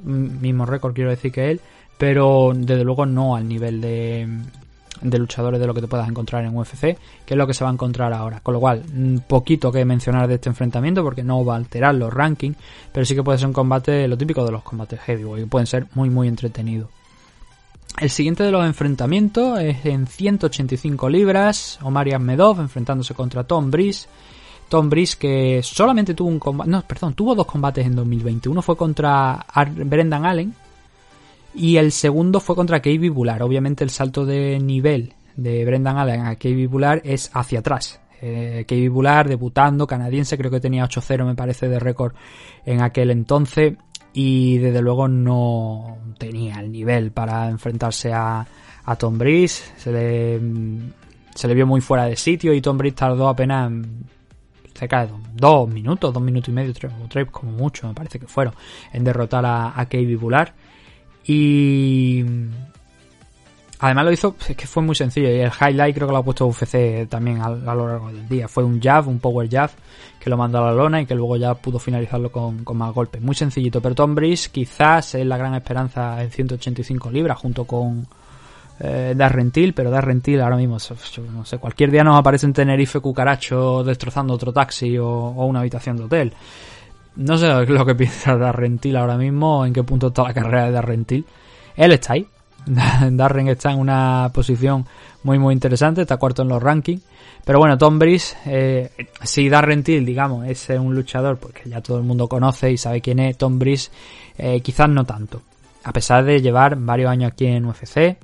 [0.04, 1.60] mismo récord quiero decir que él,
[1.98, 4.28] pero desde luego no al nivel de,
[5.04, 7.64] de luchadores de lo que te puedas encontrar en UFC, que es lo que se
[7.64, 8.40] va a encontrar ahora.
[8.42, 11.96] Con lo cual, un poquito que mencionar de este enfrentamiento porque no va a alterar
[11.96, 12.58] los rankings,
[12.92, 15.68] pero sí que puede ser un combate, lo típico de los combates heavyweight, que pueden
[15.68, 16.90] ser muy muy entretenidos.
[18.00, 24.08] El siguiente de los enfrentamientos es en 185 libras, Omar Medov enfrentándose contra Tom Breeze.
[24.68, 28.50] Tom Breeze que solamente tuvo un combate, no, perdón, tuvo dos combates en 2020.
[28.50, 30.56] Uno fue contra Brendan Allen,
[31.56, 33.44] y el segundo fue contra Kevin Bular.
[33.44, 38.00] Obviamente el salto de nivel de Brendan Allen a Kevin Bular es hacia atrás.
[38.22, 42.14] Eh, Kevin Bular debutando, canadiense, creo que tenía 8-0 me parece de récord
[42.66, 43.76] en aquel entonces.
[44.16, 48.46] Y desde luego no tenía el nivel para enfrentarse a,
[48.86, 49.64] a Tom Breeze.
[49.78, 50.40] Se le,
[51.34, 53.72] se le vio muy fuera de sitio y Tom Breeze tardó apenas
[54.74, 58.28] cerca de dos, minutos, dos minutos y medio, tres, tres como mucho me parece que
[58.28, 58.54] fueron,
[58.92, 59.88] en derrotar a, a
[60.20, 60.54] Bular.
[61.26, 62.24] Y
[63.80, 65.30] además lo hizo, es que fue muy sencillo.
[65.30, 68.48] Y el highlight creo que lo ha puesto UFC también a, lo largo del día.
[68.48, 69.72] Fue un jab, un power jab,
[70.20, 72.94] que lo mandó a la lona y que luego ya pudo finalizarlo con, con más
[72.94, 73.22] golpes.
[73.22, 73.82] Muy sencillito.
[73.82, 78.08] Pero Tom Breeze quizás es la gran esperanza en 185 libras junto con
[78.80, 80.78] eh, Darren Till, pero Darren Till ahora mismo,
[81.32, 85.98] no sé, cualquier día nos aparece en Tenerife cucaracho destrozando otro taxi o una habitación
[85.98, 86.34] de hotel.
[87.16, 90.66] No sé lo que piensa Darren Till ahora mismo, en qué punto está la carrera
[90.66, 91.26] de Darren Till.
[91.76, 92.28] Él está ahí.
[93.12, 94.86] Darren está en una posición
[95.24, 97.02] muy muy interesante, está cuarto en los rankings.
[97.46, 98.90] Pero bueno, Tom Breeze, eh,
[99.22, 103.02] si Darren Till, digamos, es un luchador porque ya todo el mundo conoce y sabe
[103.02, 103.92] quién es, Tom Breeze
[104.38, 105.42] eh, quizás no tanto.
[105.84, 108.18] A pesar de llevar varios años aquí en UFC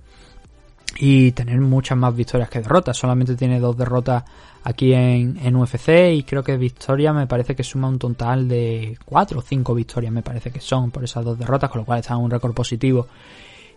[0.98, 2.98] y tener muchas más victorias que derrotas.
[2.98, 4.24] Solamente tiene dos derrotas
[4.64, 8.98] aquí en, en, UFC y creo que victoria me parece que suma un total de
[9.06, 12.00] 4 o 5 victorias me parece que son por esas dos derrotas, con lo cual
[12.00, 13.08] está en un récord positivo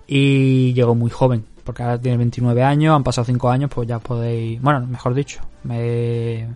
[0.06, 3.98] y llegó muy joven, porque ahora tiene 29 años, han pasado 5 años, pues ya
[3.98, 6.48] podéis, bueno, mejor dicho, me,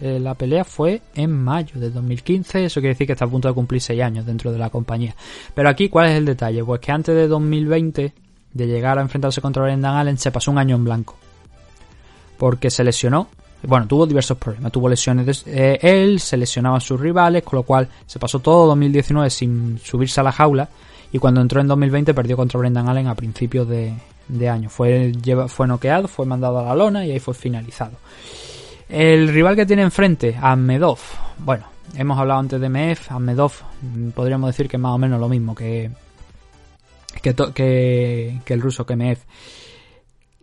[0.00, 3.48] eh, la pelea fue en mayo de 2015, eso quiere decir que está a punto
[3.48, 5.14] de cumplir 6 años dentro de la compañía.
[5.54, 6.64] Pero aquí, ¿cuál es el detalle?
[6.64, 8.12] Pues que antes de 2020,
[8.52, 11.16] de llegar a enfrentarse contra Brendan Allen, se pasó un año en blanco.
[12.38, 13.28] Porque se lesionó
[13.62, 14.72] Bueno, tuvo diversos problemas.
[14.72, 18.66] Tuvo lesiones de, eh, él, se lesionaban sus rivales, con lo cual se pasó todo
[18.66, 20.68] 2019 sin subirse a la jaula.
[21.12, 23.94] Y cuando entró en 2020 perdió contra Brendan Allen a principios de,
[24.28, 24.68] de año.
[24.68, 25.12] Fue,
[25.48, 27.92] fue noqueado, fue mandado a la lona y ahí fue finalizado.
[28.88, 30.98] El rival que tiene enfrente, Ahmedov.
[31.38, 31.64] Bueno,
[31.96, 33.12] hemos hablado antes de MEF.
[33.12, 33.52] Ahmedov,
[34.14, 35.90] podríamos decir que es más o menos lo mismo que,
[37.20, 39.24] que, el ruso MEF.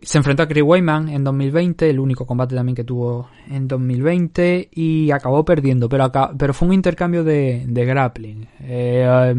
[0.02, 4.70] Se enfrentó a Chris Weyman en 2020, el único combate también que tuvo en 2020
[4.72, 8.48] y acabó perdiendo, pero, pero fue un intercambio de, grappling.
[8.60, 9.34] Eh,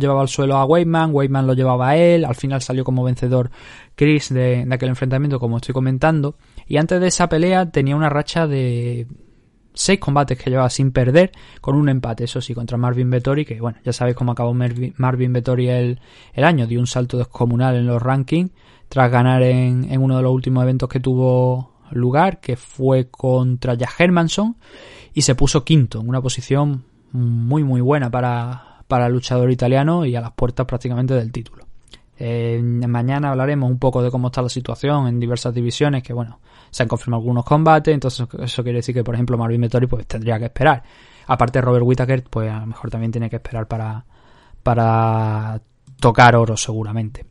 [0.00, 3.52] llevaba al suelo a Weyman, Weyman lo llevaba a él, al final salió como vencedor
[3.94, 6.34] Chris de aquel enfrentamiento como estoy comentando
[6.66, 9.06] y antes de esa pelea tenía una racha de
[9.74, 13.60] seis combates que llevaba sin perder, con un empate, eso sí, contra Marvin Vettori, que
[13.60, 16.00] bueno, ya sabéis cómo acabó Marvin Vettori el,
[16.32, 18.50] el año, dio un salto descomunal en los rankings,
[18.88, 23.74] tras ganar en, en, uno de los últimos eventos que tuvo lugar, que fue contra
[23.74, 24.56] Jack Hermanson,
[25.14, 30.04] y se puso quinto, en una posición muy muy buena para, para el luchador italiano
[30.04, 31.66] y a las puertas prácticamente del título.
[32.18, 36.40] Eh, mañana hablaremos un poco de cómo está la situación en diversas divisiones, que bueno,
[36.72, 40.06] se han confirmado algunos combates, entonces eso quiere decir que por ejemplo Marvin Vettori pues
[40.06, 40.82] tendría que esperar.
[41.26, 44.04] Aparte Robert Whittaker pues a lo mejor también tiene que esperar para,
[44.62, 45.60] para
[46.00, 47.26] tocar oro seguramente.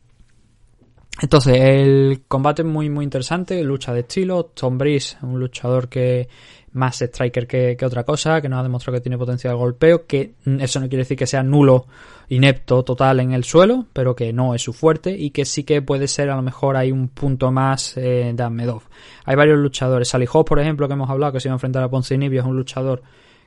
[1.20, 4.46] Entonces, el combate es muy, muy interesante, lucha de estilo.
[4.46, 6.26] Tom Breeze, un luchador que
[6.72, 10.06] más striker que, que, otra cosa, que nos ha demostrado que tiene potencial de golpeo,
[10.06, 11.86] que eso no quiere decir que sea nulo,
[12.28, 15.82] inepto, total en el suelo, pero que no es su fuerte y que sí que
[15.82, 18.82] puede ser a lo mejor hay un punto más eh, de Amedov.
[19.24, 21.88] Hay varios luchadores, Salijov, por ejemplo, que hemos hablado, que se iba a enfrentar a
[21.88, 23.02] Ponce Nibio, es un luchador,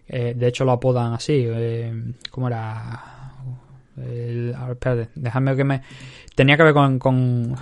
[0.08, 1.94] eh, de hecho lo apodan así, eh,
[2.30, 3.32] ¿cómo era?
[3.98, 5.82] El, espérate, déjame que me.
[6.36, 7.56] Tenía que ver con, con,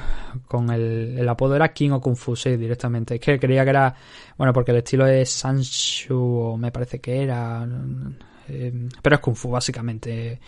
[0.47, 3.15] con el, el, apodo, era King o Kung Fu, sí, directamente.
[3.15, 3.93] Es que creía que era.
[4.35, 7.67] Bueno, porque el estilo es Sanshu, me parece que era.
[8.49, 10.39] Eh, pero es Kung Fu, básicamente.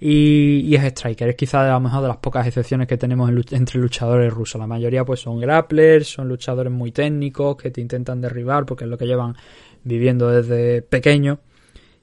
[0.00, 3.28] Y, y, es Striker, es quizá de lo mejor de las pocas excepciones que tenemos
[3.28, 4.60] en, entre luchadores rusos.
[4.60, 8.90] La mayoría, pues, son grapplers, son luchadores muy técnicos que te intentan derribar porque es
[8.90, 9.34] lo que llevan
[9.82, 11.40] viviendo desde pequeño.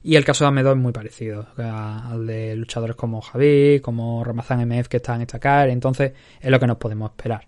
[0.02, 4.66] Y el caso de Amedov es muy parecido al de luchadores como Javi, como Ramazan
[4.66, 7.46] MF que están en esta cara, entonces es lo que nos podemos esperar.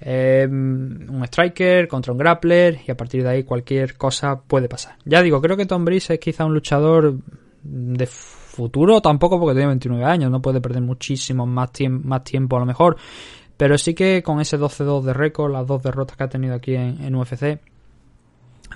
[0.00, 4.96] Eh, un striker contra un grappler y a partir de ahí cualquier cosa puede pasar.
[5.04, 7.16] Ya digo, creo que Tom Breeze es quizá un luchador
[7.64, 12.56] de futuro, tampoco porque tiene 29 años, no puede perder muchísimo más, tiemp más tiempo
[12.56, 12.96] a lo mejor,
[13.56, 16.76] pero sí que con ese 12-2 de récord, las dos derrotas que ha tenido aquí
[16.76, 17.58] en UFC,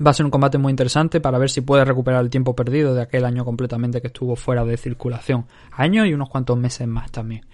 [0.04, 2.94] Va a ser un combate muy interesante para ver si puede recuperar el tiempo perdido
[2.94, 5.46] de aquel año completamente que estuvo fuera de circulación.
[5.72, 7.44] Años y unos cuantos meses más también.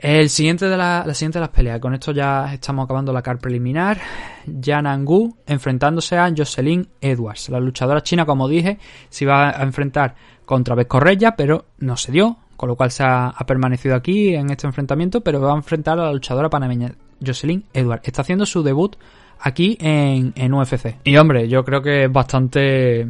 [0.00, 1.78] El siguiente de la, siguiente de las peleas.
[1.78, 4.00] Con esto ya estamos acabando la car preliminar.
[4.46, 7.50] Yan Angu enfrentándose a Jocelyn Edwards.
[7.50, 8.78] La luchadora china, como dije,
[9.10, 10.14] se iba a enfrentar
[10.46, 12.38] contra Beth Correia, pero no se dio.
[12.56, 15.98] Con lo cual se ha, ha permanecido aquí en este enfrentamiento, pero va a enfrentar
[15.98, 16.92] a la luchadora panameña
[17.24, 18.08] Jocelyn Edwards.
[18.08, 18.96] Está haciendo su debut
[19.40, 20.96] aquí en, en UFC.
[21.04, 23.08] Y hombre, yo creo que es bastante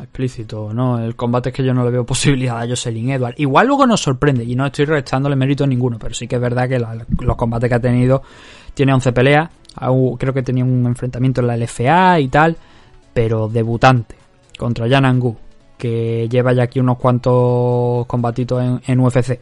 [0.00, 0.98] explícito, ¿no?
[0.98, 3.34] El combate es que yo no le veo posibilidad a Jocelyn Edward.
[3.38, 6.40] Igual luego nos sorprende y no estoy restándole mérito a ninguno, pero sí que es
[6.40, 8.22] verdad que los combates que ha tenido
[8.74, 9.50] tiene 11 peleas,
[10.18, 12.56] creo que tenía un enfrentamiento en la LFA y tal,
[13.12, 14.16] pero debutante
[14.58, 15.36] contra Jan Angu,
[15.78, 19.40] que lleva ya aquí unos cuantos combatitos en, en UFC.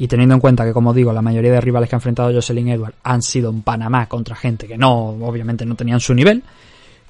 [0.00, 2.68] Y teniendo en cuenta que, como digo, la mayoría de rivales que ha enfrentado Jocelyn
[2.68, 6.42] Edward han sido en Panamá contra gente que no, obviamente no tenían su nivel,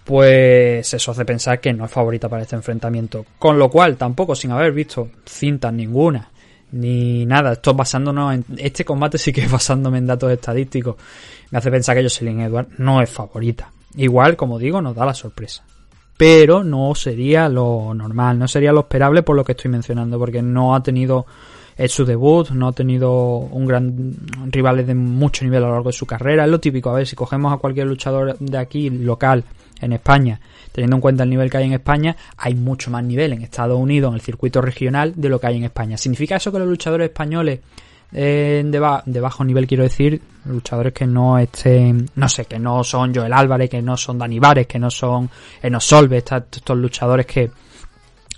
[0.03, 3.25] pues eso hace pensar que no es favorita para este enfrentamiento.
[3.39, 6.31] Con lo cual, tampoco sin haber visto cintas ninguna,
[6.73, 8.45] ni nada, esto basándonos en.
[8.57, 10.97] Este combate sí que basándome en datos estadísticos.
[11.53, 13.71] Me hace pensar que Jocelyn Edward no es favorita.
[13.95, 15.63] Igual, como digo, nos da la sorpresa.
[16.17, 20.43] Pero no sería lo normal, no sería lo esperable por lo que estoy mencionando, porque
[20.43, 21.25] no ha tenido
[21.81, 24.15] es su debut, no ha tenido un gran
[24.49, 27.07] rivales de mucho nivel a lo largo de su carrera, es lo típico, a ver,
[27.07, 29.45] si cogemos a cualquier luchador de aquí local
[29.81, 30.39] en España,
[30.73, 33.79] teniendo en cuenta el nivel que hay en España, hay mucho más nivel en Estados
[33.79, 35.97] Unidos, en el circuito regional, de lo que hay en España.
[35.97, 37.61] ¿Significa eso que los luchadores españoles
[38.13, 42.59] eh, de, ba de, bajo nivel, quiero decir, luchadores que no estén, no sé, que
[42.59, 45.31] no son Joel Álvarez, que no son Dani Vares, que no son
[45.63, 47.51] Enosolve, estos luchadores que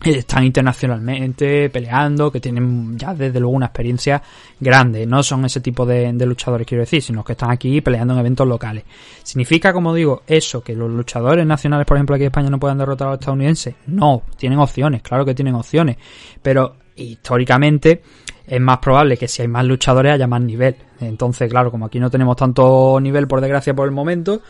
[0.00, 4.22] están internacionalmente peleando, que tienen ya desde luego una experiencia
[4.58, 5.06] grande.
[5.06, 8.20] No son ese tipo de, de, luchadores, quiero decir, sino que están aquí peleando en
[8.20, 8.84] eventos locales.
[9.22, 12.78] ¿Significa, como digo, eso, que los luchadores nacionales, por ejemplo, aquí en España no puedan
[12.78, 13.74] derrotar a los estadounidenses?
[13.86, 15.96] No, tienen opciones, claro que tienen opciones.
[16.42, 18.02] Pero históricamente
[18.46, 20.76] es más probable que si hay más luchadores haya más nivel.
[21.00, 24.42] Entonces, claro, como aquí no tenemos tanto nivel, por desgracia, por el momento,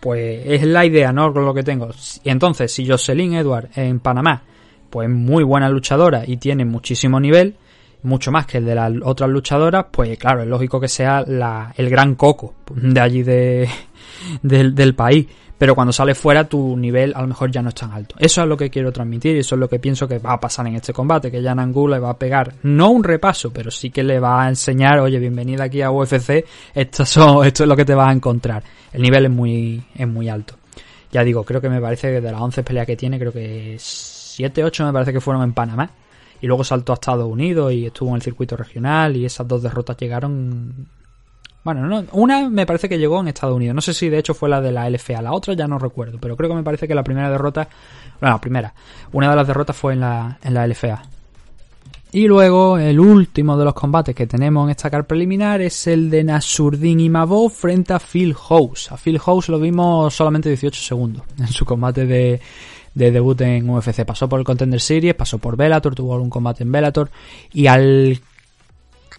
[0.00, 1.32] Pues es la idea, ¿no?
[1.32, 1.88] Con lo que tengo.
[2.22, 4.42] Y entonces, si Jocelyn Edward en Panamá,
[4.90, 7.56] pues muy buena luchadora y tiene muchísimo nivel,
[8.02, 11.72] mucho más que el de las otras luchadoras, pues claro, es lógico que sea la,
[11.76, 13.68] el gran coco de allí de,
[14.42, 15.26] del, país.
[15.56, 18.14] Pero cuando sales fuera tu nivel a lo mejor ya no es tan alto.
[18.20, 20.40] Eso es lo que quiero transmitir y eso es lo que pienso que va a
[20.40, 23.68] pasar en este combate, que Jan Angu le va a pegar, no un repaso, pero
[23.72, 27.68] sí que le va a enseñar, oye, bienvenida aquí a UFC, esto, son, esto es
[27.68, 28.62] lo que te vas a encontrar.
[28.92, 30.54] El nivel es muy, es muy alto.
[31.10, 33.74] Ya digo, creo que me parece que de las 11 peleas que tiene, creo que
[34.38, 35.90] 7, 8 me parece que fueron en Panamá.
[36.40, 39.60] Y luego saltó a Estados Unidos y estuvo en el circuito regional y esas dos
[39.64, 40.86] derrotas llegaron
[41.64, 43.74] bueno, no, una me parece que llegó en Estados Unidos.
[43.74, 45.20] No sé si de hecho fue la de la LFA.
[45.20, 46.18] La otra ya no recuerdo.
[46.20, 47.68] Pero creo que me parece que la primera derrota.
[48.20, 48.74] Bueno, la primera.
[49.12, 51.02] Una de las derrotas fue en la, en la LFA.
[52.12, 56.08] Y luego el último de los combates que tenemos en esta car preliminar es el
[56.08, 58.90] de Nasurdin Imavov frente a Phil House.
[58.92, 62.40] A Phil House lo vimos solamente 18 segundos en su combate de,
[62.98, 64.04] de debut en UFC.
[64.04, 67.10] Pasó por el Contender Series, pasó por Bellator, tuvo algún combate en Bellator
[67.52, 68.20] y al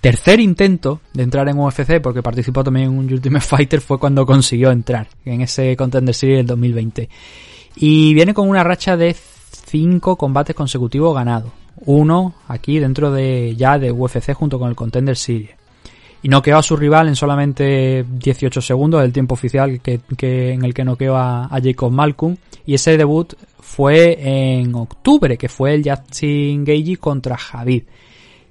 [0.02, 4.26] tercer intento de entrar en UFC, porque participó también en un Ultimate Fighter, fue cuando
[4.26, 7.10] consiguió entrar en ese Contender Series del 2020.
[7.78, 9.15] Y viene con una racha de
[9.65, 11.52] cinco combates consecutivos ganados.
[11.86, 15.59] Uno aquí dentro de ya de UFC junto con el Contender Series.
[16.21, 20.01] Y noqueó a su rival en solamente 18 segundos, el tiempo oficial que,
[20.53, 22.36] en el que noqueó a, a Jacob Malcolm.
[22.65, 27.84] Y ese debut fue en octubre, que fue el Justin Gagey contra Javid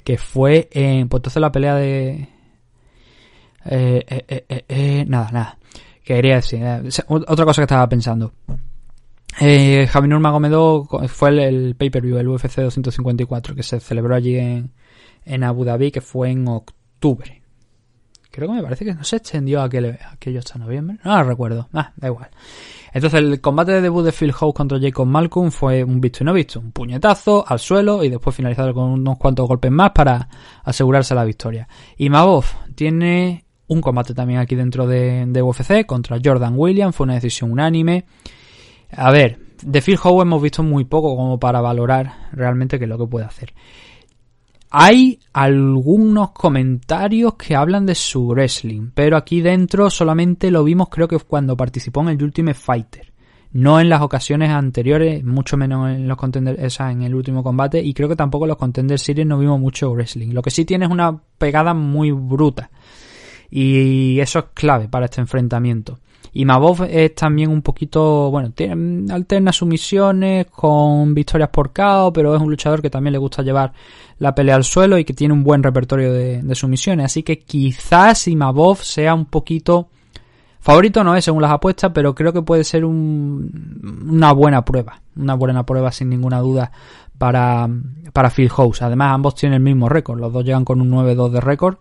[0.08, 2.28] que fue en, pues entonces la pelea de...
[3.66, 5.58] Eh, eh, eh, nada, nada.
[6.02, 6.64] Quería decir,
[7.08, 8.32] otra cosa que estaba pensando.
[9.38, 14.72] Eh, Javier Nurmagomedov fue el, pay-per-view, el UFC 254, que se celebró allí en,
[15.26, 17.37] en Abu Dhabi, que fue en octubre.
[18.38, 20.98] Creo que me parece que no se extendió aquel, aquello hasta noviembre.
[21.04, 21.68] No lo recuerdo.
[21.72, 22.28] Ah, da igual.
[22.92, 26.26] Entonces el combate de debut de Phil House contra Jacob Malcolm fue un visto y
[26.26, 30.28] no visto, un puñetazo al suelo y después finalizado con unos cuantos golpes más para
[30.62, 31.66] asegurarse la victoria.
[31.96, 32.44] Y Mavov
[32.76, 38.04] tiene un combate también aquí dentro de, UFC contra Jordan Williams, fue una decisión unánime.
[38.92, 42.88] A ver, de Phil Howe hemos visto muy poco como para valorar realmente qué es
[42.88, 43.52] lo que puede hacer.
[44.70, 51.08] Hay algunos comentarios que hablan de su wrestling, pero aquí dentro solamente lo vimos creo
[51.08, 53.12] que cuando participó en el Ultimate Fighter.
[53.52, 57.94] No en las ocasiones anteriores, mucho menos en los contenders, en el último combate, y
[57.94, 60.34] creo que tampoco en los Contender Series no vimos mucho wrestling.
[60.34, 62.70] Lo que sí tiene es una pegada muy bruta.
[63.50, 65.98] Y eso es clave para este enfrentamiento.
[66.32, 72.12] Y Mabov es también un poquito, bueno, tiene, alterna sus misiones con victorias por KO,
[72.12, 73.72] pero es un luchador que también le gusta llevar
[74.18, 77.06] la pelea al suelo y que tiene un buen repertorio de, de sumisiones.
[77.06, 79.88] Así que quizás Imavov sea un poquito
[80.60, 85.00] favorito, no es según las apuestas, pero creo que puede ser un, una buena prueba.
[85.16, 86.70] Una buena prueba sin ninguna duda
[87.16, 87.68] para,
[88.12, 88.82] para Phil House.
[88.82, 90.20] Además, ambos tienen el mismo récord.
[90.20, 91.78] Los dos llegan con un 9-2 de récord.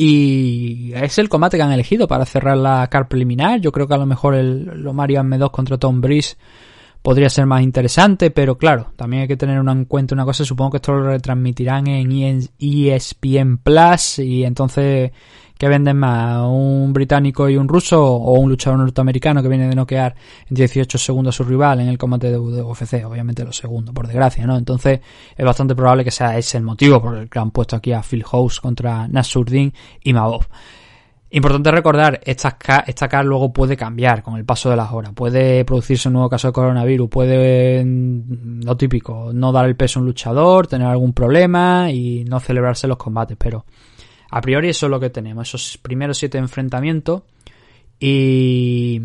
[0.00, 3.60] Y es el combate que han elegido para cerrar la car preliminar.
[3.60, 6.36] Yo creo que a lo mejor el, lo Mario M2 contra Tom Breeze
[7.02, 10.70] podría ser más interesante, pero claro, también hay que tener en cuenta una cosa, supongo
[10.70, 15.10] que esto lo retransmitirán en ESPN Plus y entonces
[15.58, 16.40] ¿qué venden más?
[16.46, 20.14] ¿Un británico y un ruso o un luchador norteamericano que viene de noquear
[20.48, 23.04] en 18 segundos a su rival en el combate de UFC?
[23.04, 24.56] Obviamente lo segundo, por desgracia, ¿no?
[24.56, 25.00] Entonces
[25.36, 28.02] es bastante probable que sea ese el motivo por el que han puesto aquí a
[28.02, 30.46] Phil House contra Nasurdin y Mabov.
[31.30, 35.12] Importante recordar, esta, esta CAR luego puede cambiar con el paso de las horas.
[35.14, 39.98] Puede producirse un nuevo caso de coronavirus, puede, mm, lo típico, no dar el peso
[39.98, 43.36] a un luchador, tener algún problema y no celebrarse los combates.
[43.38, 43.66] Pero
[44.30, 47.22] a priori eso es lo que tenemos, esos primeros siete enfrentamientos.
[48.00, 49.00] Y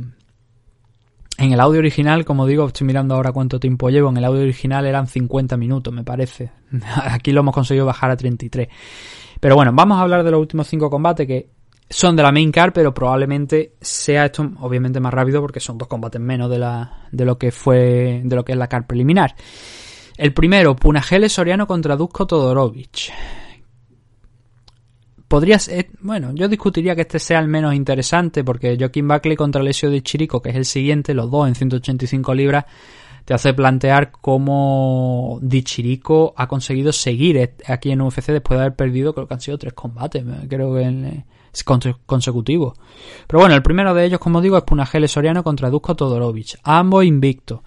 [1.37, 4.41] en el audio original, como digo, estoy mirando ahora cuánto tiempo llevo, en el audio
[4.41, 6.51] original eran 50 minutos, me parece.
[7.03, 8.67] Aquí lo hemos conseguido bajar a 33.
[9.39, 11.49] Pero bueno, vamos a hablar de los últimos cinco combates que
[11.89, 15.87] son de la main car, pero probablemente sea esto obviamente más rápido porque son dos
[15.87, 19.35] combates menos de, la, de lo que fue, de lo que es la car preliminar.
[20.17, 23.11] El primero, Punagele Soriano contra Dusko Todorovic.
[25.33, 29.63] Podría ser, bueno, yo discutiría que este sea el menos interesante porque Joaquín Buckley contra
[29.63, 32.65] Lesio de Chirico, que es el siguiente, los dos en 185 libras,
[33.25, 38.75] te hace plantear cómo Di Chirico ha conseguido seguir aquí en UFC después de haber
[38.75, 41.25] perdido, creo que han sido tres combates, creo que en,
[42.05, 42.77] consecutivos.
[43.25, 46.59] Pero bueno, el primero de ellos, como digo, es Punagele Soriano contra Dusko Todorovic.
[46.61, 47.61] Ambos invictos.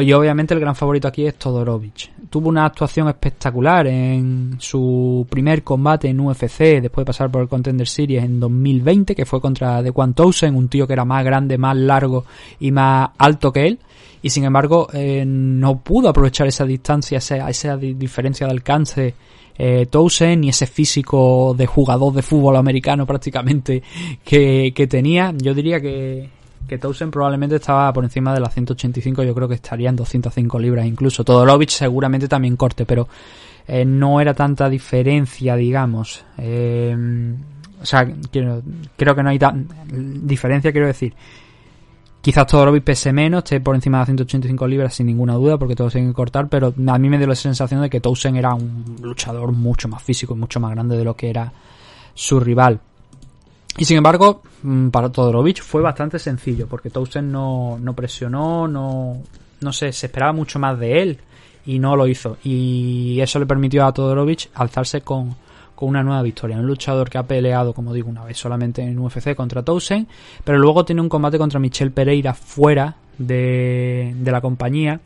[0.00, 2.10] Y obviamente el gran favorito aquí es Todorovic.
[2.28, 7.48] Tuvo una actuación espectacular en su primer combate en UFC después de pasar por el
[7.48, 11.58] Contender Series en 2020, que fue contra Dequan Townsend, un tío que era más grande,
[11.58, 12.24] más largo
[12.60, 13.78] y más alto que él.
[14.22, 19.14] Y sin embargo, eh, no pudo aprovechar esa distancia, esa, diferencia de alcance
[19.56, 23.82] eh, Towson y ese físico de jugador de fútbol americano prácticamente
[24.24, 25.34] que, que tenía.
[25.36, 26.28] Yo diría que,
[26.68, 30.58] que Towson probablemente estaba por encima de las 185, yo creo que estaría en 205
[30.58, 31.24] libras incluso.
[31.24, 33.08] Todorovic seguramente también corte, pero
[33.66, 36.24] eh, no era tanta diferencia, digamos.
[36.38, 37.34] Eh,
[37.80, 38.06] o sea,
[38.96, 39.68] creo que no hay tan
[40.26, 41.14] diferencia, quiero decir.
[42.22, 45.92] Quizás Todorovic pese menos, esté por encima de 185 libras sin ninguna duda, porque todos
[45.92, 48.96] tienen que cortar, pero a mí me dio la sensación de que Towson era un
[49.02, 51.52] luchador mucho más físico y mucho más grande de lo que era
[52.14, 52.80] su rival.
[53.76, 59.20] Y sin embargo, mm, para Todorovic fue bastante sencillo, porque Towson no, no presionó, no,
[59.60, 61.18] no sé, se esperaba mucho más de él
[61.66, 62.36] y no lo hizo.
[62.44, 65.34] Y eso le permitió a Todorovic alzarse con,
[65.74, 66.56] con una nueva victoria.
[66.56, 70.06] Un luchador que ha peleado, como digo, una vez solamente en UFC contra Towson,
[70.44, 75.00] pero luego tiene un combate contra Michel Pereira fuera de, de la compañía.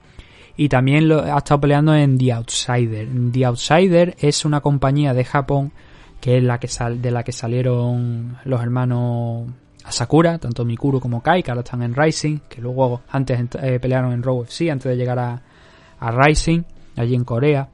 [0.59, 3.09] Y también lo, ha estado peleando en The Outsider.
[3.33, 5.73] The Outsider es una compañía de Japón
[6.21, 9.49] que es la que sal, de la que salieron los hermanos
[9.85, 14.12] Asakura, tanto Mikuru como Kai, que ahora están en Rising, que luego antes eh, pelearon
[14.12, 15.43] en Raw FC antes de llegar a,
[15.99, 16.62] a Rising,
[16.97, 17.69] allí en Corea.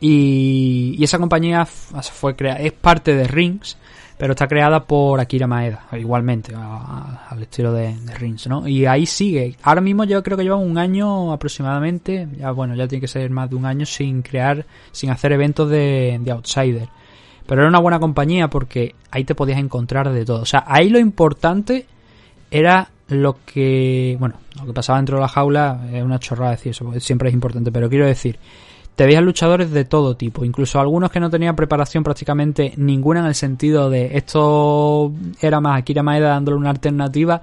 [0.00, 3.76] Y, esa compañía fue crea es parte de Rings,
[4.16, 8.66] pero está creada por Akira Maeda, igualmente, al estilo de, Rings, ¿no?
[8.66, 9.56] Y ahí sigue.
[9.62, 13.30] Ahora mismo yo creo que lleva un año aproximadamente, ya bueno, ya tiene que ser
[13.30, 16.88] más de un año sin crear, sin hacer eventos de, de Outsider.
[17.50, 20.42] Pero era una buena compañía porque ahí te podías encontrar de todo.
[20.42, 21.84] O sea, ahí lo importante
[22.48, 26.70] era lo que, bueno, lo que pasaba dentro de la jaula es una chorrada decir
[26.70, 28.38] eso, siempre es importante, pero quiero decir,
[28.94, 33.26] te veías luchadores de todo tipo, incluso algunos que no tenían preparación prácticamente ninguna en
[33.26, 37.42] el sentido de esto era más Akira Maeda dándole una alternativa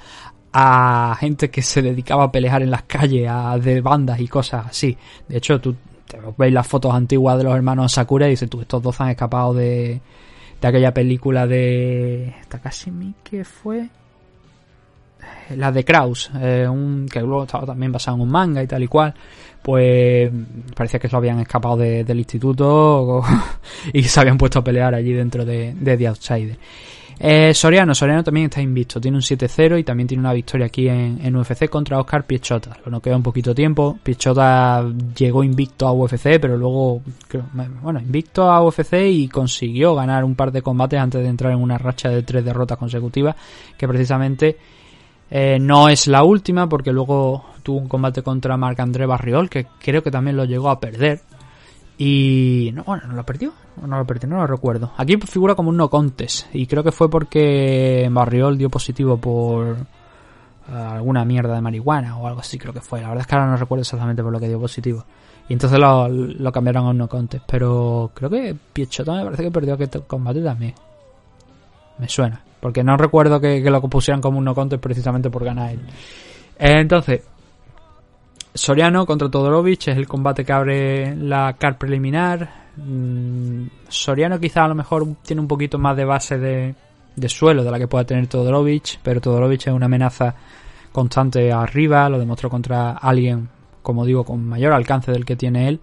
[0.53, 4.67] a gente que se dedicaba a pelear en las calles, a de bandas y cosas
[4.67, 4.97] así.
[5.27, 5.75] De hecho, tú
[6.37, 9.53] veis las fotos antiguas de los hermanos Sakura y dices tú, estos dos han escapado
[9.53, 10.01] de,
[10.61, 13.89] de aquella película de Takashi Miike fue
[15.55, 18.83] la de Kraus, eh, un, que luego estaba también basado en un manga y tal
[18.83, 19.13] y cual,
[19.61, 20.31] pues
[20.75, 23.23] parecía que se habían escapado de, del instituto
[23.93, 26.57] y se habían puesto a pelear allí dentro de, de The Outsider.
[27.20, 30.88] Eh, Soriano, Soriano también está invicto, tiene un 7-0 y también tiene una victoria aquí
[30.88, 32.78] en, UFC contra Oscar Piechota.
[32.86, 33.97] Lo queda un poquito tiempo.
[34.03, 34.86] Piechota
[35.18, 37.01] llegó invicto a UFC, pero luego,
[37.82, 41.59] bueno, invicto a UFC y consiguió ganar un par de combates antes de entrar en
[41.59, 43.36] una racha de tres derrotas consecutivas,
[43.78, 44.57] que precisamente
[45.32, 49.65] eh, no es la última, porque luego tuvo un combate contra Marc André Barriol, que
[49.80, 51.22] creo que también lo llegó a perder.
[51.97, 53.53] Y no, bueno, ¿no lo perdió?
[53.81, 54.91] No lo perdió, no lo recuerdo.
[54.97, 56.53] Aquí figura como un no contest.
[56.53, 59.77] Y creo que fue porque Barriol dio positivo por
[60.69, 63.01] uh, alguna mierda de marihuana o algo así, creo que fue.
[63.01, 65.03] La verdad es que ahora no recuerdo exactamente por lo que dio positivo.
[65.49, 67.45] Y entonces lo, lo cambiaron a un no contest.
[67.47, 70.75] Pero creo que Piechota me parece que perdió aquel combate también.
[71.97, 72.43] Me suena.
[72.59, 75.79] Porque no recuerdo que, que lo pusieran como un no contest precisamente por ganar él.
[76.59, 77.21] Eh, entonces,
[78.57, 82.67] Soriano contra Todorovic es el combate que abre la car preliminar.
[82.75, 86.75] Mm, Soriano quizá a lo mejor tiene un poquito más de base de,
[87.15, 90.35] de, suelo de la que pueda tener Todorovic, pero Todorovic es una amenaza
[90.91, 93.47] constante arriba, lo demostró contra alguien,
[93.83, 95.79] como digo, con mayor alcance del que tiene él,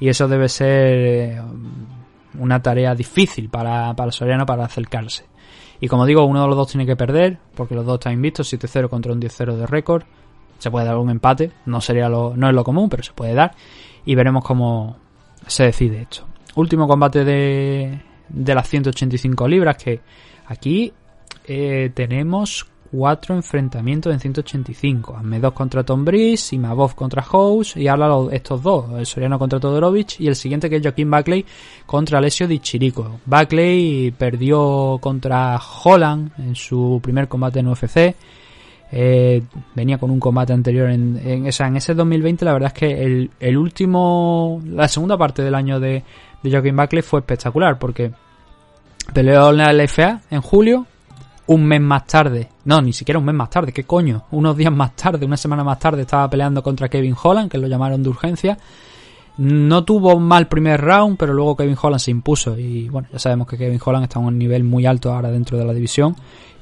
[0.00, 1.40] y eso debe ser
[2.38, 5.24] una tarea difícil para, para Soriano para acercarse.
[5.80, 8.52] Y como digo, uno de los dos tiene que perder, porque los dos están invictos,
[8.52, 10.02] 7-0 contra un 10-0 de récord
[10.58, 13.34] se puede dar un empate, no sería lo, no es lo común, pero se puede
[13.34, 13.54] dar
[14.04, 14.96] y veremos cómo
[15.46, 16.24] se decide esto.
[16.56, 20.00] Último combate de, de las 185 libras que
[20.46, 20.92] aquí
[21.46, 25.16] eh, tenemos cuatro enfrentamientos en 185.
[25.16, 29.60] Ahmed contra Tom Breeze, y Mavov contra House y ahora estos dos, el Soriano contra
[29.60, 31.44] Todorovic y el siguiente que es Joaquín Buckley
[31.86, 33.20] contra Alessio Di Chirico.
[33.26, 38.14] Buckley perdió contra Holland en su primer combate en UFC
[38.90, 39.42] eh,
[39.74, 43.30] venía con un combate anterior en, en, en ese 2020 la verdad es que el,
[43.38, 46.02] el, último la segunda parte del año de,
[46.42, 48.10] de Joaquin Buckley fue espectacular porque
[49.12, 50.86] peleó en la LFA en julio
[51.48, 54.72] un mes más tarde no ni siquiera un mes más tarde qué coño unos días
[54.72, 58.08] más tarde una semana más tarde estaba peleando contra Kevin Holland que lo llamaron de
[58.08, 58.58] urgencia
[59.38, 62.58] No tuvo un mal primer round, pero luego Kevin Holland se impuso.
[62.58, 65.56] Y bueno, ya sabemos que Kevin Holland está a un nivel muy alto ahora dentro
[65.56, 66.16] de la división.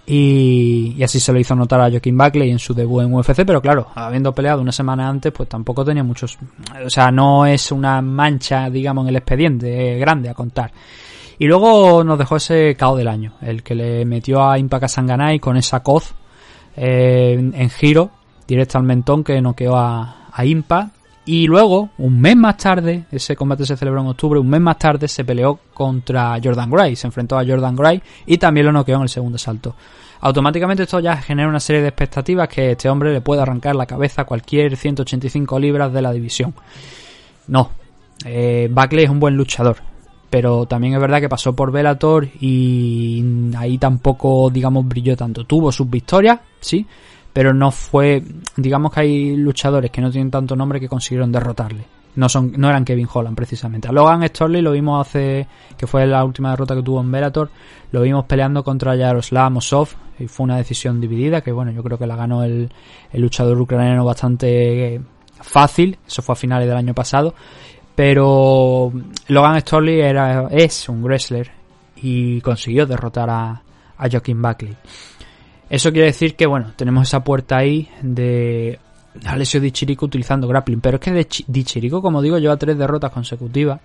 [0.09, 3.61] Y, así se lo hizo notar a Joaquín Buckley en su debut en UFC, pero
[3.61, 6.39] claro, habiendo peleado una semana antes, pues tampoco tenía muchos.
[6.85, 10.71] O sea, no es una mancha, digamos, en el expediente grande a contar.
[11.39, 15.39] Y luego nos dejó ese KO del año, el que le metió a Impaka Sanganay
[15.39, 16.15] con esa coz
[16.77, 18.11] eh, en giro,
[18.47, 20.91] directo al mentón que noqueó a, a Impa.
[21.29, 24.79] Y luego, un mes más tarde, ese combate se celebró en octubre, un mes más
[24.79, 28.95] tarde se peleó contra Jordan Gray, se enfrentó a Jordan Gray y también lo noqueó
[28.95, 29.75] en el segundo salto.
[30.21, 33.87] Automáticamente esto ya genera una serie de expectativas que este hombre le puede arrancar la
[33.87, 36.55] cabeza a cualquier 185 libras de la división.
[37.49, 37.71] No,
[38.25, 39.79] eh, Buckley es un buen luchador,
[40.31, 45.45] pero también es verdad que pasó por Bellator y ahí tampoco, digamos, brilló tanto.
[45.45, 46.87] Tuvo sus victorias, sí,
[47.37, 48.23] pero no fue,
[48.57, 51.85] digamos que hay luchadores que no tienen tanto nombre que consiguieron derrotarle.
[52.15, 53.89] No son, no eran Kevin Holland precisamente.
[53.89, 57.51] A Logan Storley lo vimos hace, que fue la última derrota que tuvo en Bellator,
[57.93, 61.99] lo vimos peleando contra Yaroslav Mosov y fue una decisión dividida que bueno, yo creo
[61.99, 62.71] que la ganó el,
[63.13, 64.99] el luchador ucraniano bastante
[65.39, 67.35] fácil, eso fue a finales del año pasado,
[67.95, 68.91] pero
[69.29, 71.51] Logan Storley era, es un wrestler
[71.97, 73.63] y consiguió derrotar a,
[73.99, 74.75] a Joaquin Buckley.
[75.69, 78.79] Eso quiere decir que, bueno, tenemos esa puerta ahí de
[79.25, 80.81] Alessio Di Chirico utilizando grappling.
[80.81, 83.81] Pero es que Di Chirico, como digo, lleva tres derrotas consecutivas.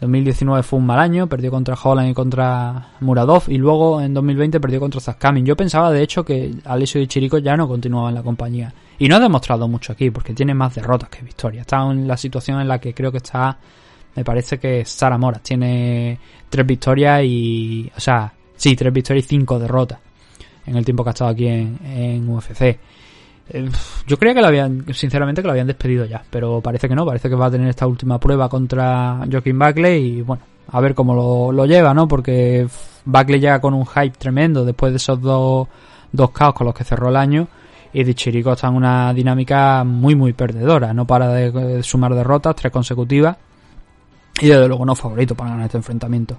[0.00, 3.44] 2019 fue un mal año, perdió contra Holland y contra Muradov.
[3.48, 5.44] Y luego en 2020 perdió contra Zaskamin.
[5.44, 8.72] Yo pensaba, de hecho, que Alessio Di Chirico ya no continuaba en la compañía.
[8.98, 11.62] Y no ha demostrado mucho aquí, porque tiene más derrotas que victorias.
[11.62, 13.58] Está en la situación en la que creo que está.
[14.16, 17.90] Me parece que Sara Moras tiene tres victorias y.
[17.94, 20.03] O sea, sí, tres victorias y cinco derrotas
[20.66, 22.78] en el tiempo que ha estado aquí en, UFC.
[24.06, 27.04] Yo creía que lo habían, sinceramente, que lo habían despedido ya, pero parece que no,
[27.04, 30.94] parece que va a tener esta última prueba contra Joaquin Buckley y bueno, a ver
[30.94, 32.08] cómo lo, lo lleva, ¿no?
[32.08, 32.66] Porque
[33.04, 35.68] Buckley llega con un hype tremendo después de esos dos,
[36.10, 37.46] dos caos con los que cerró el año
[37.92, 42.72] y Dichirico está en una dinámica muy muy perdedora, no para de sumar derrotas, tres
[42.72, 43.36] consecutivas
[44.40, 46.38] y desde luego no favorito para ganar este enfrentamiento.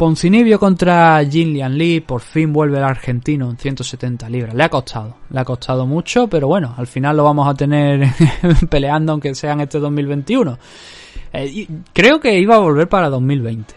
[0.00, 4.54] Poncinibio contra Jin Lee, por fin vuelve el argentino en 170 libras.
[4.54, 8.08] Le ha costado, le ha costado mucho, pero bueno, al final lo vamos a tener
[8.70, 10.58] peleando aunque sea en este 2021.
[11.34, 13.74] Eh, creo que iba a volver para 2020.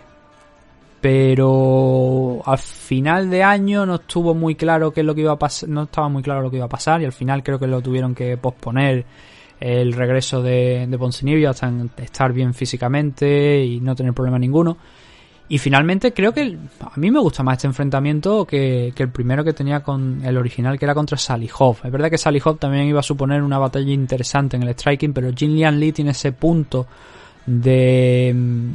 [1.01, 5.37] Pero al final de año no estuvo muy claro qué es lo que iba a
[5.37, 7.67] pasar, no estaba muy claro lo que iba a pasar y al final creo que
[7.67, 9.05] lo tuvieron que posponer
[9.59, 14.77] el regreso de, de Poncinibio hasta estar bien físicamente y no tener problema ninguno.
[15.53, 19.53] Y finalmente creo que a mí me gusta más este enfrentamiento que, el primero que
[19.53, 21.77] tenía con el original, que era contra Salihov.
[21.83, 25.31] Es verdad que Salihov también iba a suponer una batalla interesante en el striking, pero
[25.31, 26.87] Jin Lian Lee tiene ese punto
[27.45, 28.69] de mm,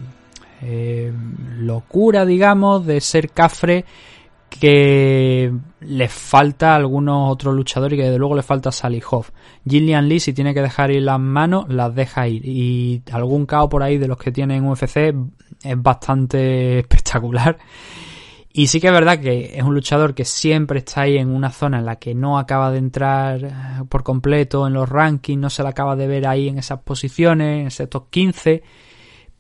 [0.63, 1.13] eh,
[1.59, 3.85] locura, digamos, de ser cafre
[4.49, 9.27] que le falta a algunos otros luchadores y que desde luego le falta a Salihov.
[9.69, 12.43] Jillian Lee si tiene que dejar ir las manos, las deja ir.
[12.47, 15.13] Y algún caos por ahí de los que tienen UFC
[15.63, 17.59] es bastante espectacular.
[18.53, 21.51] Y sí que es verdad que es un luchador que siempre está ahí en una
[21.51, 23.53] zona en la que no acaba de entrar eh,
[23.89, 27.61] por completo en los rankings, no se le acaba de ver ahí en esas posiciones,
[27.61, 28.63] en ese top 15,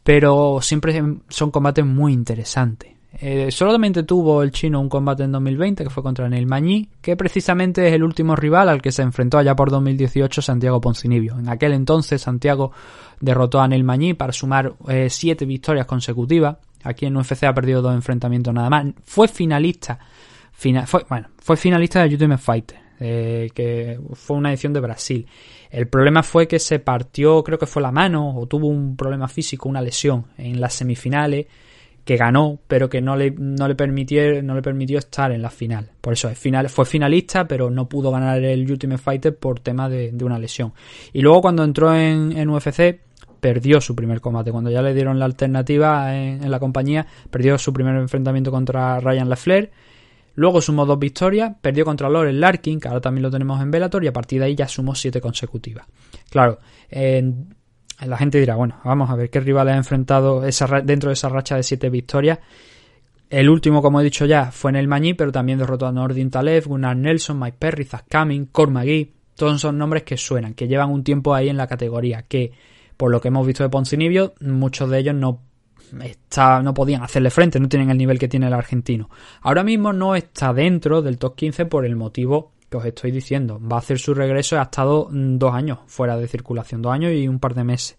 [0.04, 2.97] pero siempre son combates muy interesantes.
[3.20, 7.16] Eh, solamente tuvo el chino un combate en 2020 que fue contra Neil Mañí, que
[7.16, 11.36] precisamente es el último rival al que se enfrentó allá por 2018 Santiago Poncinibio.
[11.36, 12.70] En aquel entonces Santiago
[13.20, 16.58] derrotó a Neil Mañí para sumar eh, siete victorias consecutivas.
[16.84, 18.86] Aquí en UFC ha perdido dos enfrentamientos nada más.
[19.02, 19.98] Fue finalista,
[20.52, 25.26] fue, bueno, fue finalista de Ultimate Fighter, eh, que fue una edición de Brasil.
[25.70, 29.26] El problema fue que se partió, creo que fue la mano, o tuvo un problema
[29.26, 31.46] físico, una lesión en las semifinales
[32.08, 35.50] que ganó, pero que no le, no le, permitió, no le permitió estar en la
[35.50, 35.90] final.
[36.00, 39.90] Por eso es final, fue finalista, pero no pudo ganar el Ultimate Fighter por tema
[39.90, 40.72] de, una lesión.
[41.12, 42.98] Y luego cuando entró en, en, UFC,
[43.40, 44.50] perdió su primer combate.
[44.50, 49.28] Cuando ya le dieron la alternativa en, la compañía, perdió su primer enfrentamiento contra Ryan
[49.28, 49.70] LaFleur.
[50.34, 54.02] Luego sumó dos victorias, perdió contra Loren Larkin, que ahora también lo tenemos en Bellator,
[54.02, 55.86] y a partir de ahí ya sumó siete consecutivas.
[56.30, 57.54] Claro, en
[58.06, 61.28] la gente dirá, bueno, vamos a ver qué rival ha enfrentado esa, dentro de esa
[61.28, 62.38] racha de siete victorias.
[63.30, 66.30] El último, como he dicho ya, fue en el Mañí, pero también derrotó a Nordin
[66.30, 69.12] Taleb, Gunnar Nelson, Mike Perry, Zach Cumming, Cord McGee.
[69.34, 72.52] Todos son nombres que suenan, que llevan un tiempo ahí en la categoría, que
[72.96, 75.42] por lo que hemos visto de Poncinibio, muchos de ellos no,
[76.02, 79.10] está, no podían hacerle frente, no tienen el nivel que tiene el argentino.
[79.42, 83.60] Ahora mismo no está dentro del top 15 por el motivo que os estoy diciendo.
[83.60, 87.28] Va a hacer su regreso, ha estado dos años fuera de circulación, dos años y
[87.28, 87.96] un par de meses.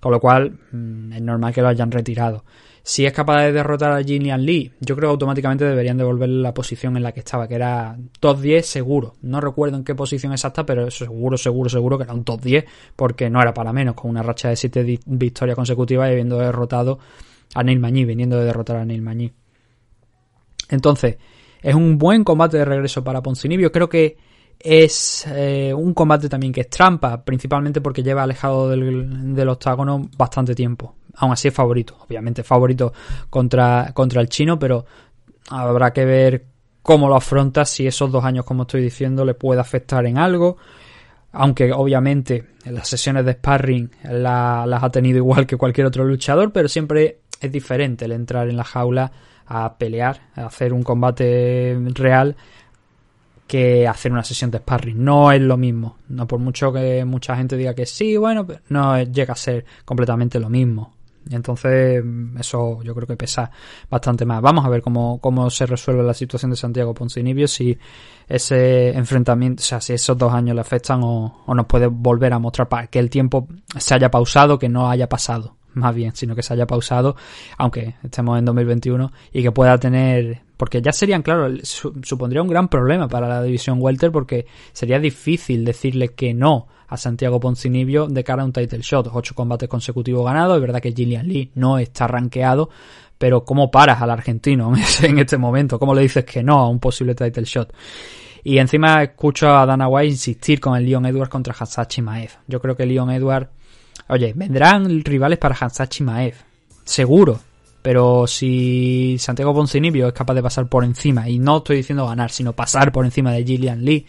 [0.00, 2.44] Con lo cual, mm, es normal que lo hayan retirado.
[2.84, 6.52] Si es capaz de derrotar a Gillian Lee, yo creo que automáticamente deberían devolverle la
[6.52, 9.14] posición en la que estaba, que era top 10 seguro.
[9.22, 12.64] No recuerdo en qué posición exacta, pero seguro, seguro, seguro que era un top 10,
[12.96, 16.98] porque no era para menos, con una racha de 7 victorias consecutivas y habiendo derrotado
[17.54, 19.32] a Neil Mañí, viniendo de derrotar a Neil Mañí.
[20.68, 21.18] Entonces,
[21.62, 23.70] es un buen combate de regreso para Poncinibio.
[23.70, 24.16] Creo que
[24.58, 30.54] es eh, un combate también que es trampa, principalmente porque lleva alejado del, octágono bastante
[30.54, 30.96] tiempo.
[31.16, 32.92] Aún así es favorito, obviamente favorito
[33.30, 34.84] contra, contra el chino, pero
[35.48, 36.44] habrá que ver
[36.82, 40.56] cómo lo afronta, si esos dos años, como estoy diciendo, le puede afectar en algo.
[41.32, 46.52] Aunque obviamente en las sesiones de sparring las ha tenido igual que cualquier otro luchador,
[46.52, 49.12] pero siempre es diferente el entrar en la jaula
[49.52, 52.36] a pelear, a hacer un combate real
[53.46, 55.04] que hacer una sesión de sparring.
[55.04, 55.98] No es lo mismo.
[56.08, 60.40] No por mucho que mucha gente diga que sí, bueno, no llega a ser completamente
[60.40, 60.94] lo mismo.
[61.30, 62.02] Entonces,
[62.38, 63.50] eso yo creo que pesa
[63.90, 64.40] bastante más.
[64.40, 67.78] Vamos a ver cómo, cómo se resuelve la situación de Santiago Poncinibio, si
[68.26, 72.32] ese enfrentamiento, o sea, si esos dos años le afectan o, o nos puede volver
[72.32, 73.46] a mostrar para que el tiempo
[73.78, 77.16] se haya pausado, que no haya pasado más bien, sino que se haya pausado,
[77.58, 82.68] aunque estemos en 2021, y que pueda tener, porque ya serían, claro, supondría un gran
[82.68, 88.22] problema para la división Welter, porque sería difícil decirle que no a Santiago Poncinibio de
[88.22, 89.08] cara a un title shot.
[89.12, 92.68] Ocho combates consecutivos ganados, es verdad que Gillian Lee no está rankeado,
[93.16, 95.78] pero ¿cómo paras al argentino en este momento?
[95.78, 97.72] ¿Cómo le dices que no a un posible title shot?
[98.44, 102.30] Y encima escucho a Dana White insistir con el Leon Edwards contra Hasachi Maed.
[102.48, 103.48] Yo creo que Leon Edwards
[104.12, 106.36] Oye, vendrán rivales para Hansachi Maez,
[106.84, 107.40] seguro.
[107.80, 112.30] Pero si Santiago Poncinibio es capaz de pasar por encima, y no estoy diciendo ganar,
[112.30, 114.06] sino pasar por encima de Gillian Lee,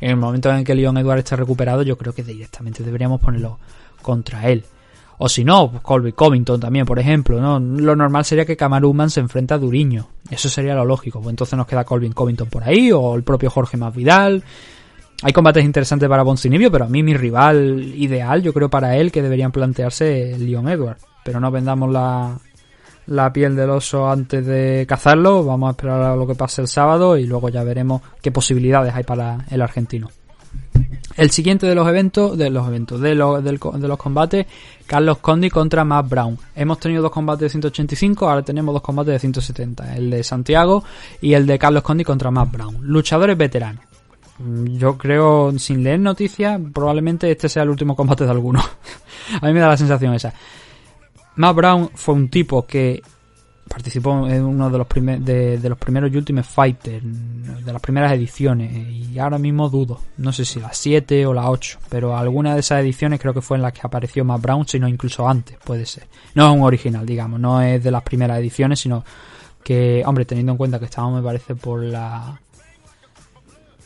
[0.00, 3.60] en el momento en que Leon Edward esté recuperado, yo creo que directamente deberíamos ponerlo
[4.02, 4.64] contra él.
[5.18, 7.60] O si no, pues Colby Covington también, por ejemplo, ¿no?
[7.60, 10.08] Lo normal sería que Kamaruman se enfrenta a Duriño.
[10.28, 11.20] Eso sería lo lógico.
[11.20, 14.42] Pues entonces nos queda Colby Covington por ahí, o el propio Jorge Masvidal.
[15.22, 19.10] Hay combates interesantes para Poncinibio, pero a mí mi rival ideal, yo creo para él
[19.10, 20.98] que deberían plantearse el Leon Edward.
[21.24, 22.38] Pero no vendamos la,
[23.06, 25.44] la piel del oso antes de cazarlo.
[25.44, 28.94] Vamos a esperar a lo que pase el sábado y luego ya veremos qué posibilidades
[28.94, 30.08] hay para el argentino.
[31.16, 34.46] El siguiente de los eventos, de los eventos, de de los combates,
[34.86, 36.38] Carlos Condi contra Matt Brown.
[36.54, 39.96] Hemos tenido dos combates de 185, ahora tenemos dos combates de 170.
[39.96, 40.84] El de Santiago
[41.22, 42.76] y el de Carlos Condi contra Matt Brown.
[42.82, 43.95] Luchadores veteranos.
[44.38, 48.60] Mm, yo creo, sin leer noticias, probablemente este sea el último combate de alguno.
[49.40, 50.32] a mí me da la sensación esa.
[51.36, 53.02] Matt Brown fue un tipo que
[53.68, 54.86] participó en uno de los,
[55.24, 60.44] de, los primeros Ultimate Fighter, de las primeras ediciones, y ahora mismo dudo, no sé
[60.44, 63.62] si las 7 o las 8, pero alguna de esas ediciones creo que fue en
[63.62, 66.04] las que apareció Matt Brown, sino incluso antes, puede ser.
[66.34, 69.04] No es un original, digamos, no es de las primeras ediciones, sino
[69.62, 72.40] que, hombre, teniendo en cuenta que estábamos, me parece, por la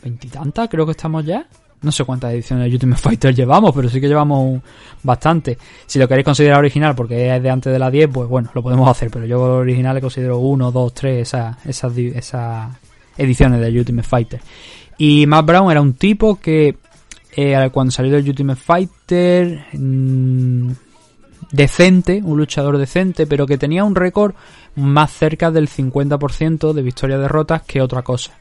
[0.01, 1.45] veintitantas, creo que estamos ya.
[1.81, 4.61] No sé cuántas ediciones de Ultimate Fighter llevamos, pero sí que llevamos
[5.01, 5.57] bastante.
[5.87, 8.61] Si lo queréis considerar original porque es de antes de la 10, pues bueno, lo
[8.61, 9.09] podemos hacer.
[9.09, 12.69] Pero yo original le considero 1, 2, 3, esas, esas,
[13.17, 14.41] ediciones de Ultimate Fighter.
[14.99, 16.77] Y Matt Brown era un tipo que
[17.35, 20.71] eh, cuando salió del Ultimate Fighter, mmm,
[21.51, 24.35] decente, un luchador decente, pero que tenía un récord
[24.75, 28.33] más cerca del 50% de victorias-derrotas que otra cosa.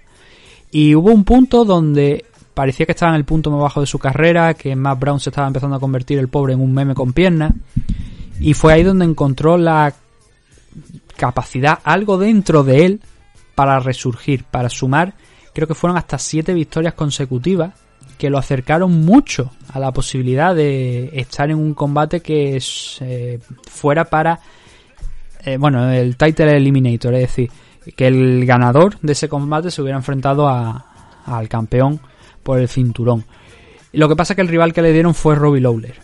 [0.70, 3.98] Y hubo un punto donde parecía que estaba en el punto más bajo de su
[3.98, 7.12] carrera, que Matt Brown se estaba empezando a convertir el pobre en un meme con
[7.12, 7.52] piernas.
[8.38, 9.92] Y fue ahí donde encontró la
[11.16, 13.00] capacidad, algo dentro de él,
[13.54, 15.12] para resurgir, para sumar,
[15.52, 17.74] creo que fueron hasta siete victorias consecutivas,
[18.16, 22.58] que lo acercaron mucho a la posibilidad de estar en un combate que
[23.00, 24.40] eh, fuera para,
[25.44, 27.50] eh, bueno, el title eliminator, es decir,
[27.96, 32.00] que el ganador de ese combate se hubiera enfrentado al campeón
[32.42, 33.24] por el cinturón.
[33.92, 35.94] Lo que pasa es que el rival que le dieron fue Robbie Lawler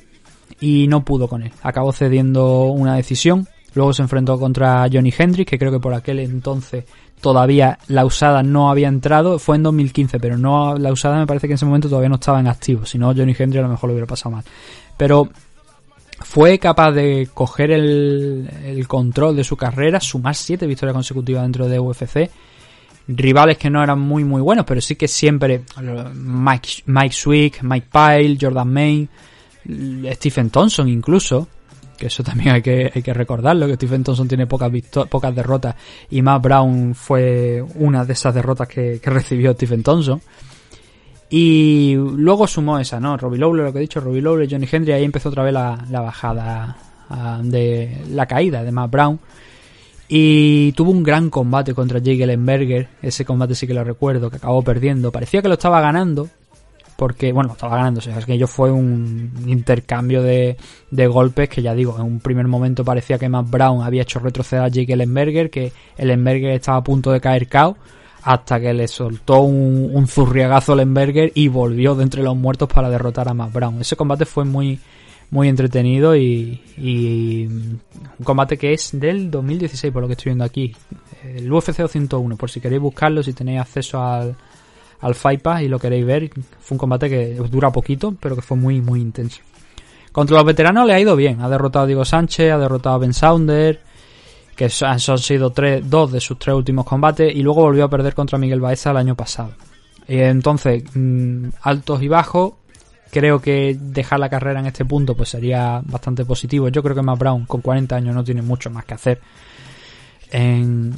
[0.60, 1.52] y no pudo con él.
[1.62, 3.46] Acabó cediendo una decisión.
[3.74, 6.84] Luego se enfrentó contra Johnny Hendrix, que creo que por aquel entonces
[7.20, 9.38] todavía la usada no había entrado.
[9.38, 12.14] Fue en 2015, pero no la usada me parece que en ese momento todavía no
[12.14, 12.86] estaba en activo.
[12.86, 14.44] Si no, Johnny Hendrix a lo mejor lo hubiera pasado mal.
[14.96, 15.28] Pero
[16.20, 21.78] fue capaz de coger el, control de su carrera, sumar siete victorias consecutivas dentro de
[21.78, 22.30] UFC.
[23.08, 25.62] Rivales que no eran muy muy buenos, pero sí que siempre
[26.14, 29.08] Mike, Mike Swick, Mike Pyle, Jordan May,
[30.14, 31.46] Stephen Thompson incluso,
[31.96, 34.72] que eso también hay que, hay que recordarlo, que Stephen Thompson tiene pocas,
[35.08, 35.76] pocas derrotas
[36.10, 40.20] y Matt Brown fue una de esas derrotas que, que recibió Stephen Thompson.
[41.28, 43.16] Y luego sumó esa, ¿no?
[43.16, 45.76] Robbie Lawler, lo que he dicho, Robbie Lawler, Johnny Hendry, ahí empezó otra vez la,
[45.90, 46.76] bajada
[47.10, 49.18] ah, de la caída de Matt Brown.
[50.08, 52.88] Y tuvo un gran combate contra Jake Ellenberger.
[53.02, 55.10] Ese combate sí que lo recuerdo, que acabó perdiendo.
[55.10, 56.28] Parecía que lo estaba ganando.
[56.96, 57.98] Porque, bueno, estaba ganando.
[57.98, 60.56] O sea, es que ello fue un intercambio de,
[60.92, 64.20] de, golpes que ya digo, en un primer momento parecía que Matt Brown había hecho
[64.20, 67.76] retroceder a Jake Ellenberger, que Ellenberger estaba a punto de caer cao
[68.26, 72.90] hasta que le soltó un, zurriagazo a Lemberger y volvió de entre los muertos para
[72.90, 73.80] derrotar a Matt Brown.
[73.80, 74.80] Ese combate fue muy,
[75.30, 77.80] muy entretenido y, y, un
[78.24, 80.74] combate que es del 2016 por lo que estoy viendo aquí.
[81.22, 84.34] El UFC 201, por si queréis buscarlo, si tenéis acceso al,
[85.02, 86.28] al Fight Pass y lo queréis ver.
[86.58, 89.40] Fue un combate que dura poquito, pero que fue muy, muy intenso.
[90.10, 91.40] Contra los veteranos le ha ido bien.
[91.42, 93.82] Ha derrotado a Diego Sánchez, ha derrotado a Ben Sounder,
[94.57, 98.14] que han sido tres, dos de sus tres últimos combates, y luego volvió a perder
[98.14, 99.52] contra Miguel Baeza el año pasado.
[100.09, 102.54] Entonces, mm, altos y bajos,
[103.11, 106.68] creo que dejar la carrera en este punto pues sería bastante positivo.
[106.68, 109.20] Yo creo que Matt Brown con 40 años no tiene mucho más que hacer
[110.30, 110.94] en,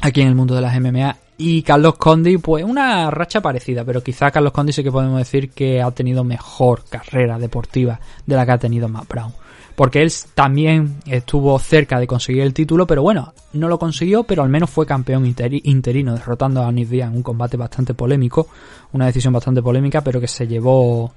[0.00, 1.16] aquí en el mundo de las MMA.
[1.36, 5.50] Y Carlos Condi, pues una racha parecida, pero quizá Carlos Condi sí que podemos decir
[5.50, 9.32] que ha tenido mejor carrera deportiva de la que ha tenido Matt Brown
[9.74, 14.42] porque él también estuvo cerca de conseguir el título, pero bueno, no lo consiguió, pero
[14.42, 18.48] al menos fue campeón interino, derrotando a Nick Diaz en un combate bastante polémico,
[18.92, 21.12] una decisión bastante polémica, pero que se llevó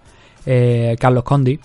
[0.45, 1.59] eh, Carlos Condi.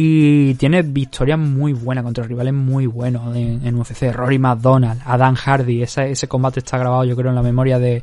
[0.00, 4.12] Y tiene victorias muy buenas contra rivales muy buenos en, en UFC.
[4.12, 8.02] Rory McDonald, Adam Hardy, ese, ese combate está grabado yo creo en la memoria de,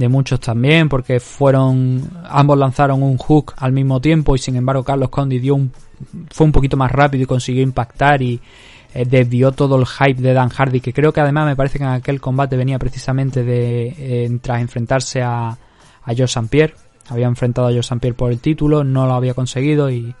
[0.00, 4.82] de muchos también, porque fueron, ambos lanzaron un hook al mismo tiempo y sin embargo
[4.82, 5.70] Carlos Condi dio un
[6.30, 8.40] fue un poquito más rápido y consiguió impactar y
[8.94, 11.84] eh, desvió todo el hype de Dan Hardy, que creo que además me parece que
[11.84, 16.48] en aquel combate venía precisamente de eh, tras enfrentarse a, a Joe St.
[16.48, 16.74] Pierre.
[17.08, 18.00] Había enfrentado a Joe St.
[18.00, 20.14] Pierre por el título, no lo había conseguido y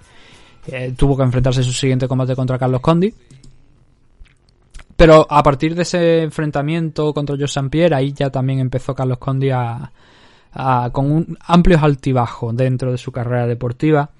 [0.66, 3.12] eh, tuvo que enfrentarse en su siguiente combate contra Carlos Condi.
[5.00, 7.70] Pero a partir de ese enfrentamiento contra Joe St.
[7.70, 9.90] Pierre, ahí ya también empezó Carlos Condi a,
[10.52, 14.10] a, con un amplios altibajos dentro de su carrera deportiva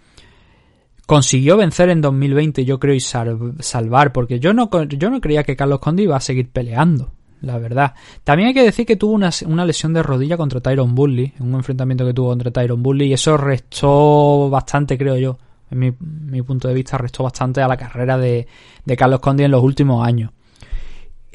[1.05, 5.55] consiguió vencer en 2020, yo creo, y salvar, porque yo no, yo no creía que
[5.55, 7.11] Carlos Condi iba a seguir peleando,
[7.43, 7.95] la verdad.
[8.25, 11.53] También hay que decir que tuvo una, una lesión de rodilla contra Tyron Bully, un
[11.57, 15.37] enfrentamiento que tuvo contra Tyron Bully, y eso restó bastante, creo yo,
[15.71, 18.47] en mi, mi punto de vista, restó bastante a la carrera de,
[18.87, 20.31] de Carlos Condi en los últimos años.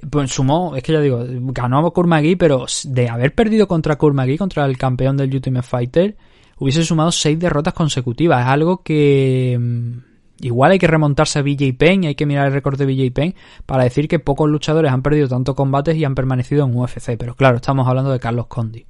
[0.10, 4.38] Pues sumó, es que ya digo, ganó a Kurmagui, pero de haber perdido contra Kurmagui,
[4.38, 6.16] contra el campeón del Ultimate Fighter,
[6.58, 8.42] hubiese sumado seis derrotas consecutivas.
[8.42, 12.54] Es algo que mm, igual hay que remontarse a BJ Penn hay que mirar el
[12.54, 13.36] récord de BJ Penn
[13.66, 17.18] para decir que pocos luchadores han perdido tantos combates y han permanecido en UFC.
[17.18, 18.86] Pero claro, estamos hablando de Carlos Condi.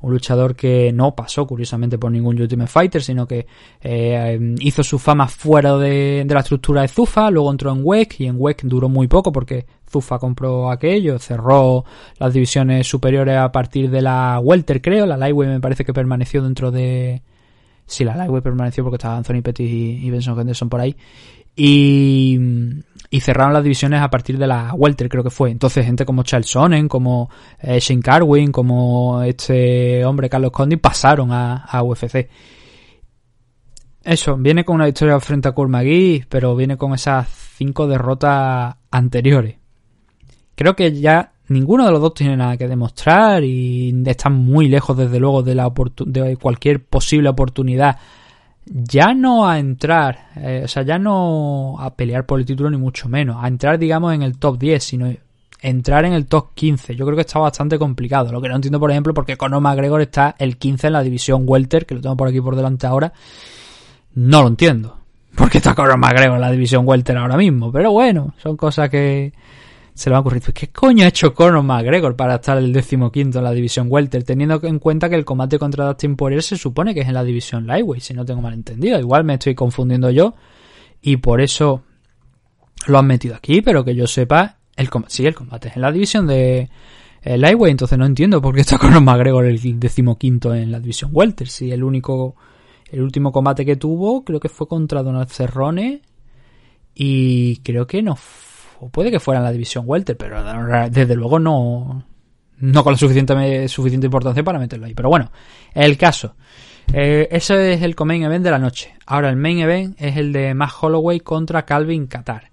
[0.00, 3.46] Un luchador que no pasó, curiosamente, por ningún Ultimate Fighter, sino que
[3.80, 8.18] eh, hizo su fama fuera de, de, la estructura de Zufa, luego entró en WEC
[8.18, 11.84] y en WEC duró muy poco porque Zufa compró aquello, cerró
[12.18, 15.06] las divisiones superiores a partir de la Welter, creo.
[15.06, 17.22] La Lightweight me parece que permaneció dentro de.
[17.86, 20.96] Sí, la Lightweight permaneció porque estaban Anthony Pettis y, Benson Henderson por ahí.
[21.54, 22.38] Y,
[23.10, 25.50] y cerraron las divisiones a partir de la Welter, creo que fue.
[25.50, 27.28] Entonces, gente como Charles Sonnen, como
[27.60, 32.28] eh, Shane Carwin, como este hombre Carlos Condi pasaron a, UFC.
[34.02, 39.61] Eso, viene con una victoria frente a Kurmagui, pero viene con esas cinco derrotas anteriores
[40.62, 44.96] creo que ya ninguno de los dos tiene nada que demostrar y están muy lejos
[44.96, 45.70] desde luego de, la
[46.06, 47.98] de cualquier posible oportunidad
[48.64, 52.76] ya no a entrar, eh, o sea, ya no a pelear por el título ni
[52.76, 55.12] mucho menos, a entrar digamos en el top 10, sino
[55.60, 56.94] entrar en el top 15.
[56.94, 58.32] Yo creo que está bastante complicado.
[58.32, 61.42] Lo que no entiendo, por ejemplo, porque Conor McGregor está el 15 en la división
[61.46, 63.12] welter, que lo tengo por aquí por delante ahora.
[64.14, 64.98] No lo entiendo.
[65.34, 67.72] Porque está Conor McGregor en la división welter ahora mismo.
[67.72, 69.32] Pero bueno, son cosas que,
[69.94, 72.72] se le va a ocurrir, pues, ¿qué coño ha hecho Conor McGregor para estar el
[72.72, 74.24] decimoquinto en la división Welter?
[74.24, 77.24] Teniendo en cuenta que el combate contra Dustin Poirier se supone que es en la
[77.24, 78.98] división Lightweight, si no tengo mal entendido.
[78.98, 80.34] Igual me estoy confundiendo yo
[81.02, 81.82] y por eso
[82.86, 85.92] lo han metido aquí, pero que yo sepa, el sí, el combate es en la
[85.92, 86.70] división de
[87.22, 91.10] eh, Lightweight, entonces no entiendo por qué está Conor McGregor el decimoquinto en la división
[91.12, 92.36] Welter, si el único,
[92.90, 96.00] el último combate que tuvo creo que fue contra Donald Cerrone
[96.94, 98.16] y creo que no
[98.82, 100.42] o puede que fuera en la división welter, pero
[100.90, 102.04] desde luego no,
[102.58, 104.94] no con la suficiente, importancia para meterlo ahí.
[104.94, 105.30] Pero bueno,
[105.72, 106.34] el caso.
[106.92, 108.92] Eh, ese es el main event de la noche.
[109.06, 112.50] Ahora el main event es el de Matt Holloway contra Calvin Qatar.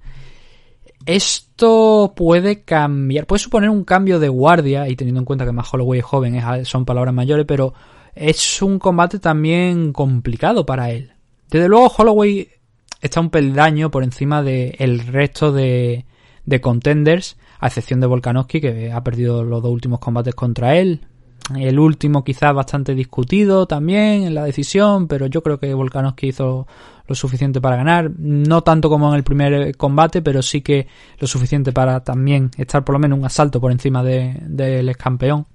[1.03, 5.73] Esto puede cambiar, puede suponer un cambio de guardia, y teniendo en cuenta que Matt
[5.73, 7.73] Holloway es joven, son palabras mayores, pero
[8.13, 11.11] es un combate también complicado para él.
[11.49, 12.49] Desde luego Holloway
[13.01, 16.05] está un peldaño por encima del el resto de,
[16.49, 21.01] de contenders, a excepción de Volkanovski, que ha perdido los dos últimos combates contra él.
[21.55, 26.67] El último quizás bastante discutido también en la decisión, pero yo creo que Volkanovski hizo
[27.07, 28.11] lo suficiente para ganar.
[28.17, 30.87] No tanto como en el primer combate, pero sí que
[31.19, 35.45] lo suficiente para también estar por lo menos un asalto por encima del de, campeón.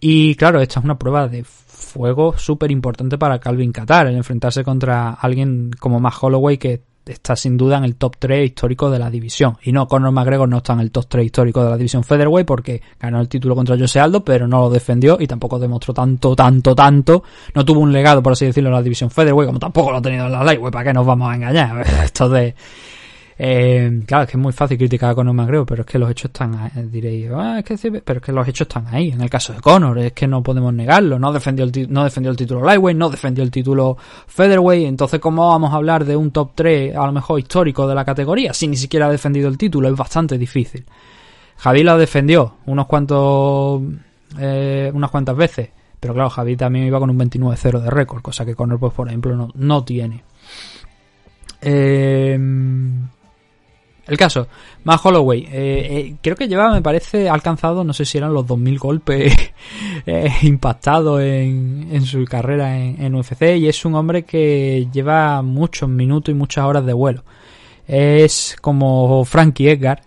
[0.00, 4.62] Y claro, esta es una prueba de fuego súper importante para Calvin Qatar, el enfrentarse
[4.62, 8.98] contra alguien como Matt Holloway que está sin duda en el top 3 histórico de
[8.98, 9.56] la división.
[9.62, 12.46] Y no, Conor McGregor no está en el top 3 histórico de la división Featherweight
[12.46, 16.34] porque ganó el título contra Jose Aldo, pero no lo defendió y tampoco demostró tanto,
[16.34, 17.22] tanto, tanto.
[17.54, 20.02] No tuvo un legado, por así decirlo, en la división Featherweight, como tampoco lo ha
[20.02, 20.72] tenido en la Lightweight.
[20.72, 21.80] ¿Para qué nos vamos a engañar?
[22.04, 22.54] Esto de
[23.40, 26.10] eh, claro, es que es muy fácil criticar a Conor McGregor, pero es que los
[26.10, 29.10] hechos están ahí, diréis, ah, es que pero es que los hechos están ahí.
[29.10, 31.20] En el caso de Conor, es que no podemos negarlo.
[31.20, 34.88] No defendió el, no defendió el título Lightweight, no defendió el título Featherweight.
[34.88, 38.04] Entonces, ¿cómo vamos a hablar de un top 3 a lo mejor histórico de la
[38.04, 39.88] categoría si ni siquiera ha defendido el título?
[39.88, 40.84] Es bastante difícil.
[41.58, 43.82] Javi lo defendió unos cuantos,
[44.36, 45.70] eh, unas cuantas veces.
[46.00, 49.06] Pero claro, Javi también iba con un 29-0 de récord, cosa que Conor, pues, por
[49.06, 50.24] ejemplo, no, no tiene.
[51.60, 52.38] Eh,
[54.08, 54.48] el caso,
[54.84, 58.46] más Holloway, eh, eh, creo que lleva, me parece, alcanzado, no sé si eran los
[58.46, 59.34] 2.000 golpes
[60.06, 65.42] eh, impactados en, en, su carrera en, en, UFC y es un hombre que lleva
[65.42, 67.22] muchos minutos y muchas horas de vuelo.
[67.86, 70.02] Es como Frankie Edgar,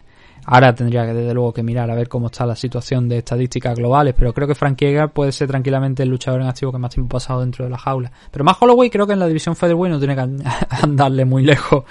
[0.54, 3.74] Ahora tendría que desde luego que mirar a ver cómo está la situación de estadísticas
[3.74, 6.94] globales, pero creo que Frank Edgar puede ser tranquilamente el luchador en activo que más
[6.94, 8.12] tiempo ha pasado dentro de la jaula.
[8.30, 10.22] Pero más Holloway creo que en la división featherweight no tiene que
[10.84, 11.86] andarle muy lejos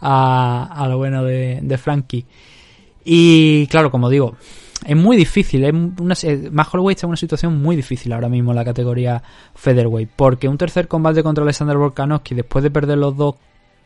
[0.00, 2.24] a, lo bueno de, de Frankie.
[3.04, 4.36] Y claro, como digo,
[4.86, 5.64] es muy difícil.
[5.64, 6.14] Es una,
[6.52, 9.20] más Holloway está en una situación muy difícil ahora mismo en la categoría
[9.56, 13.34] featherweight, porque un tercer combate contra Alexander Volkanovski después de perder los dos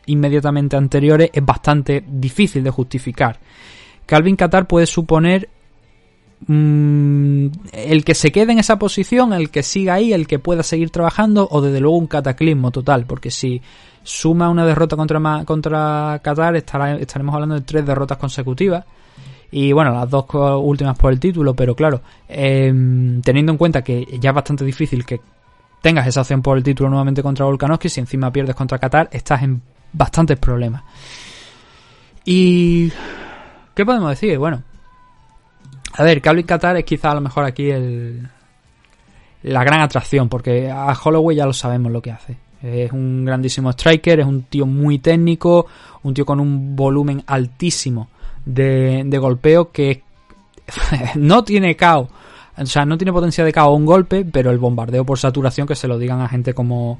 [0.05, 3.39] inmediatamente anteriores es bastante difícil de justificar.
[4.09, 5.51] Calvin Qatar puede suponer
[6.47, 10.63] mmm, el que se quede en esa posición, el que siga ahí, el que pueda
[10.63, 13.61] seguir trabajando, o desde luego un cataclismo total, porque si
[14.03, 18.85] suma una derrota contra, contra Qatar, estaremos hablando de tres derrotas consecutivas.
[19.51, 20.25] Y bueno, las dos
[20.63, 22.73] últimas por el título, pero claro, eh,
[23.23, 25.21] teniendo en cuenta que ya es bastante difícil que
[25.83, 29.43] tengas esa opción por el título nuevamente contra Volkanovski, si encima pierdes contra Qatar, estás
[29.43, 29.61] en
[29.93, 30.83] bastantes problemas.
[32.25, 32.91] Y
[33.79, 34.37] ¿Qué podemos decir?
[34.39, 34.65] Bueno,
[35.93, 38.29] a ver, Calvin Qatar es quizá a lo mejor aquí el,
[39.45, 42.37] la gran atracción, porque a Holloway ya lo sabemos lo que hace.
[42.61, 45.67] Es un grandísimo striker, es un tío muy técnico,
[46.03, 48.09] un tío con un volumen altísimo
[48.45, 50.03] de, de golpeo que
[51.15, 52.09] no tiene KO.
[52.57, 55.77] O sea, no tiene potencia de KO un golpe, pero el bombardeo por saturación que
[55.77, 56.99] se lo digan a gente como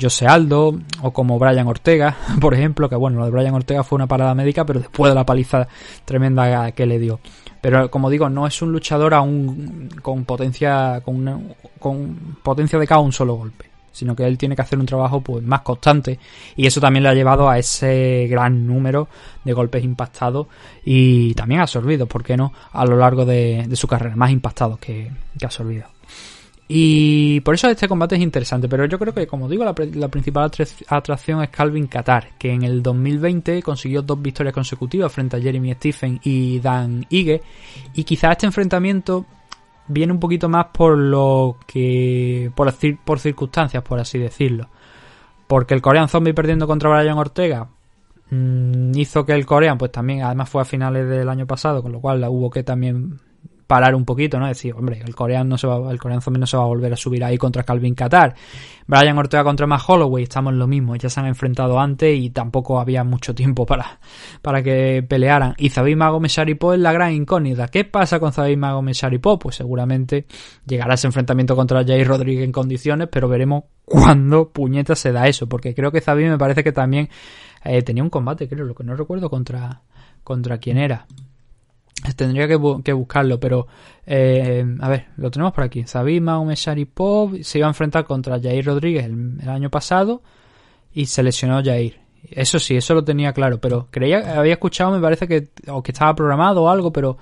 [0.00, 3.96] José Aldo o como Brian Ortega, por ejemplo, que bueno, lo de Brian Ortega fue
[3.96, 5.68] una parada médica, pero después de la paliza
[6.04, 7.20] tremenda que le dio.
[7.60, 13.00] Pero como digo, no es un luchador aún con potencia con, con potencia de cada
[13.00, 16.18] un solo golpe, sino que él tiene que hacer un trabajo pues más constante
[16.56, 19.08] y eso también le ha llevado a ese gran número
[19.44, 20.46] de golpes impactados
[20.84, 22.52] y también absorbidos, ¿por qué no?
[22.72, 25.97] A lo largo de, de su carrera, más impactados que, que absorbidos.
[26.70, 30.08] Y por eso este combate es interesante, pero yo creo que, como digo, la, la,
[30.08, 30.50] principal
[30.88, 35.72] atracción es Calvin Qatar, que en el 2020 consiguió dos victorias consecutivas frente a Jeremy
[35.74, 37.40] Stephen y Dan Ige,
[37.94, 39.24] y quizás este enfrentamiento
[39.88, 42.52] viene un poquito más por lo que.
[42.54, 44.68] por, por circunstancias, por así decirlo.
[45.46, 47.66] Porque el Korean Zombie perdiendo contra Brian Ortega
[48.30, 51.92] mmm, hizo que el Korean, pues también, además fue a finales del año pasado, con
[51.92, 53.20] lo cual hubo que también
[53.68, 54.48] parar un poquito, ¿no?
[54.48, 56.90] Decir, hombre, el coreano no se va, el coreano zombie no se va a volver
[56.94, 58.34] a subir ahí contra Calvin Qatar.
[58.86, 62.30] Brian Ortega contra Matt Holloway, estamos en lo mismo, ya se han enfrentado antes y
[62.30, 64.00] tampoco había mucho tiempo para,
[64.40, 65.54] para que pelearan.
[65.58, 67.68] Y Zabit Magomesharipov es la gran incógnita.
[67.68, 69.38] ¿Qué pasa con Zabit Magomesharipov?
[69.38, 70.24] Pues seguramente
[70.66, 75.46] llegará ese enfrentamiento contra Jay Rodríguez en condiciones, pero veremos cuándo puñeta se da eso,
[75.46, 77.10] porque creo que Zabit me parece que también
[77.64, 79.82] eh, tenía un combate, creo, lo que no recuerdo contra
[80.24, 81.06] contra quién era.
[82.16, 83.66] Tendría que, buscarlo, pero
[84.06, 85.84] eh, a ver, lo tenemos por aquí.
[85.86, 86.40] Sabima
[86.94, 90.22] Pop se iba a enfrentar contra Jair Rodríguez el, año pasado
[90.92, 92.00] y se lesionó Jair.
[92.30, 95.92] Eso sí, eso lo tenía claro, pero creía, había escuchado, me parece que, o que
[95.92, 97.16] estaba programado o algo, pero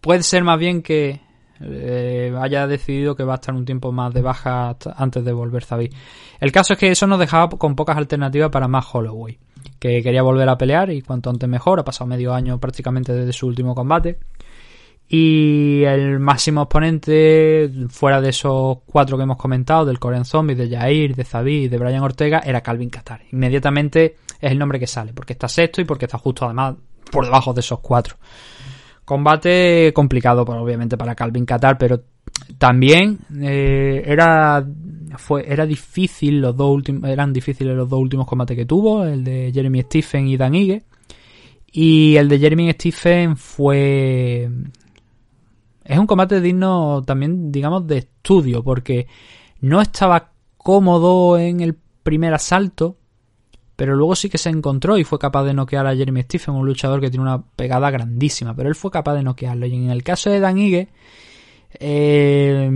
[0.00, 1.20] puede ser más bien que
[1.60, 5.64] eh, haya decidido que va a estar un tiempo más de baja antes de volver
[5.64, 5.90] Zabí.
[6.40, 9.38] El caso es que eso nos dejaba con pocas alternativas para más Holloway
[9.78, 13.32] que quería volver a pelear y cuanto antes mejor, ha pasado medio año prácticamente desde
[13.32, 14.18] su último combate.
[15.10, 20.68] Y el máximo exponente, fuera de esos cuatro que hemos comentado, del Korean Zombie, de
[20.68, 23.22] Jair, de Zabi y de Brian Ortega, era Calvin Qatar.
[23.32, 26.74] Inmediatamente es el nombre que sale, porque está sexto y porque está justo además
[27.10, 28.16] por debajo de esos cuatro.
[29.06, 32.02] Combate complicado, obviamente, para Calvin Qatar, pero
[32.58, 34.62] también eh, era
[35.16, 39.24] fue era difícil los dos últimos eran difíciles los dos últimos combates que tuvo el
[39.24, 40.82] de Jeremy Stephen y Dan Ige.
[41.70, 44.50] Y el de Jeremy Stephen fue
[45.84, 49.06] es un combate digno también digamos de estudio porque
[49.60, 52.96] no estaba cómodo en el primer asalto
[53.76, 56.66] pero luego sí que se encontró y fue capaz de noquear a Jeremy Stephen un
[56.66, 59.66] luchador que tiene una pegada grandísima pero él fue capaz de noquearlo.
[59.66, 60.88] Y en el caso de Dan Ige
[61.80, 62.70] eh,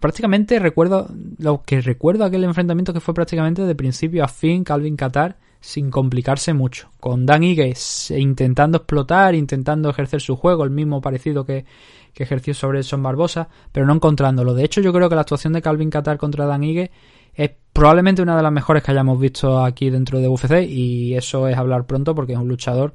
[0.00, 1.08] prácticamente recuerdo
[1.38, 5.90] lo que recuerdo aquel enfrentamiento que fue prácticamente de principio a fin Calvin Qatar sin
[5.90, 6.88] complicarse mucho.
[6.98, 11.64] Con Dan Igues intentando explotar intentando ejercer su juego el mismo parecido que,
[12.12, 14.54] que ejerció sobre Son Barbosa pero no encontrándolo.
[14.54, 16.90] De hecho yo creo que la actuación de Calvin Qatar contra Dan Ige
[17.34, 21.46] es probablemente una de las mejores que hayamos visto aquí dentro de UFC y eso
[21.46, 22.94] es hablar pronto porque es un luchador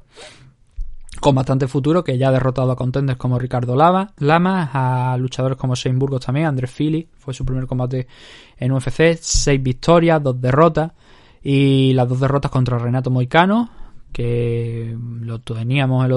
[1.26, 5.74] con bastante futuro, que ya ha derrotado a contenders como Ricardo Lama, a luchadores como
[5.74, 8.06] Shane Burgos también, Andrés Philly, fue su primer combate
[8.56, 10.92] en UFC, seis victorias, dos derrotas,
[11.42, 13.68] y las dos derrotas contra Renato Moicano,
[14.12, 16.08] que lo teníamos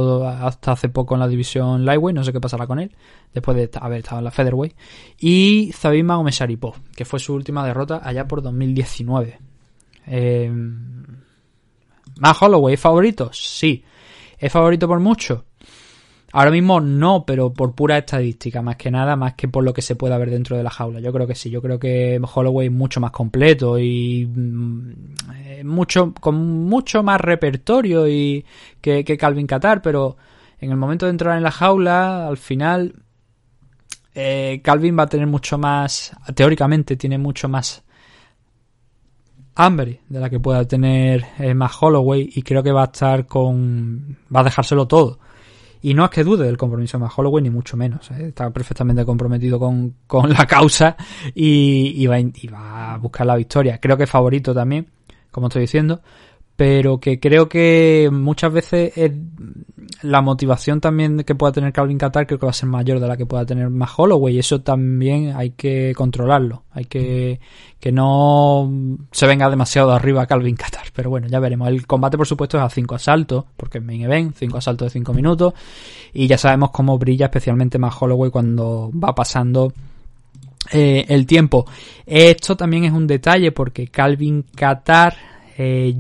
[0.44, 2.96] hasta hace poco en la división Lightweight, no sé qué pasará con él,
[3.34, 4.76] después de haber estado en la Featherweight,
[5.18, 9.40] y Zabim Magomesaripov, que fue su última derrota allá por 2019.
[10.06, 10.54] Eh,
[12.20, 13.32] ¿Más Holloway favorito?
[13.34, 13.84] Sí.
[14.40, 15.46] ¿Es favorito por mucho?
[16.32, 19.82] Ahora mismo no, pero por pura estadística, más que nada, más que por lo que
[19.82, 21.00] se pueda ver dentro de la jaula.
[21.00, 24.92] Yo creo que sí, yo creo que Holloway es mucho más completo y mm,
[25.36, 26.36] eh, mucho con
[26.66, 28.46] mucho más repertorio y
[28.80, 30.18] que, Calvin Qatar, pero
[30.60, 32.94] en el momento de entrar en la jaula, al final
[34.14, 37.84] eh, Calvin va a tener mucho más, teóricamente tiene mucho más
[39.60, 43.28] hambre de la que pueda tener eh, más Holloway y creo que va a estar
[43.28, 45.20] con va a dejárselo todo
[45.82, 48.30] y no es que dude del compromiso de más Holloway ni mucho menos ¿eh?
[48.30, 50.96] está perfectamente comprometido con, con la causa
[51.36, 54.88] y, y, va, y va a buscar la victoria creo que es favorito también
[55.30, 56.02] como estoy diciendo
[56.60, 59.14] pero que creo que muchas veces es
[60.02, 63.08] la motivación también que pueda tener Calvin Qatar creo que va a ser mayor de
[63.08, 67.40] la que pueda tener más Holloway y eso también hay que controlarlo hay que
[67.80, 68.70] que no
[69.10, 71.70] se venga demasiado arriba Calvin Qatar pero bueno ya veremos.
[71.70, 75.00] El combate por supuesto es a 5 asaltos porque es main event 5 asaltos de
[75.00, 75.54] 5 minutos
[76.12, 79.72] y ya sabemos cómo brilla especialmente más Holloway cuando va pasando
[80.74, 81.66] eh, el tiempo.
[82.06, 85.29] Esto también es un detalle porque Calvin Qatar
[85.62, 85.94] eh,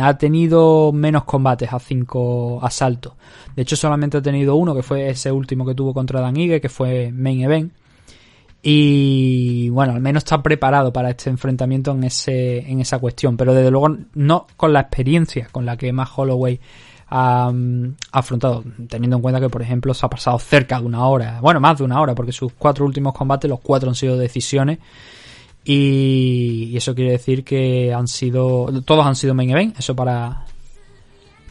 [0.00, 3.14] ha tenido menos combates a cinco asaltos.
[3.56, 6.60] De hecho, solamente ha tenido uno, que fue ese último que tuvo contra Dan Ige,
[6.60, 7.72] que fue Main Event.
[8.62, 13.36] Y bueno, al menos está preparado para este enfrentamiento en, ese, en esa cuestión.
[13.36, 16.60] Pero desde luego no con la experiencia con la que más Holloway
[17.08, 17.52] ha, ha,
[18.12, 18.62] afrontado.
[18.88, 21.40] Teniendo en cuenta que, por ejemplo, se ha pasado cerca de una hora.
[21.40, 24.78] Bueno, más de una hora, porque sus cuatro últimos combates, los cuatro han sido decisiones.
[25.64, 28.82] Y, eso quiere decir que han sido.
[28.84, 29.78] Todos han sido main event.
[29.78, 30.46] Eso para.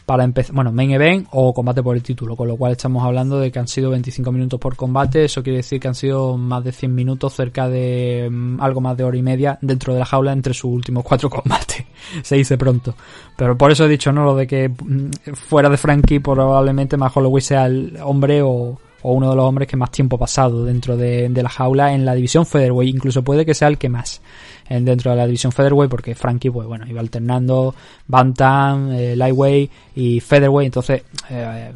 [0.04, 0.54] Para empezar.
[0.54, 2.36] Bueno, main event o combate por el título.
[2.36, 5.24] Con lo cual estamos hablando de que han sido 25 minutos por combate.
[5.24, 8.96] Eso quiere decir que han sido más de 100 minutos, cerca de mm, algo más
[8.96, 11.84] de hora y media dentro de la jaula entre sus últimos cuatro combates.
[12.22, 12.94] Se dice pronto.
[13.36, 14.24] Pero por eso he dicho, ¿no?
[14.24, 19.12] Lo de que mm, fuera de Frankie probablemente más Holloway sea el hombre o o
[19.12, 22.14] uno de los hombres que más tiempo ha pasado dentro de, la jaula en la
[22.14, 22.94] división Featherweight.
[22.94, 24.20] Incluso puede que sea el que más
[24.68, 27.74] dentro de la división Featherweight porque Frankie, pues bueno, iba alternando
[28.06, 30.66] Bantam, eh, Lightweight y Featherweight.
[30.66, 31.72] Entonces, eh,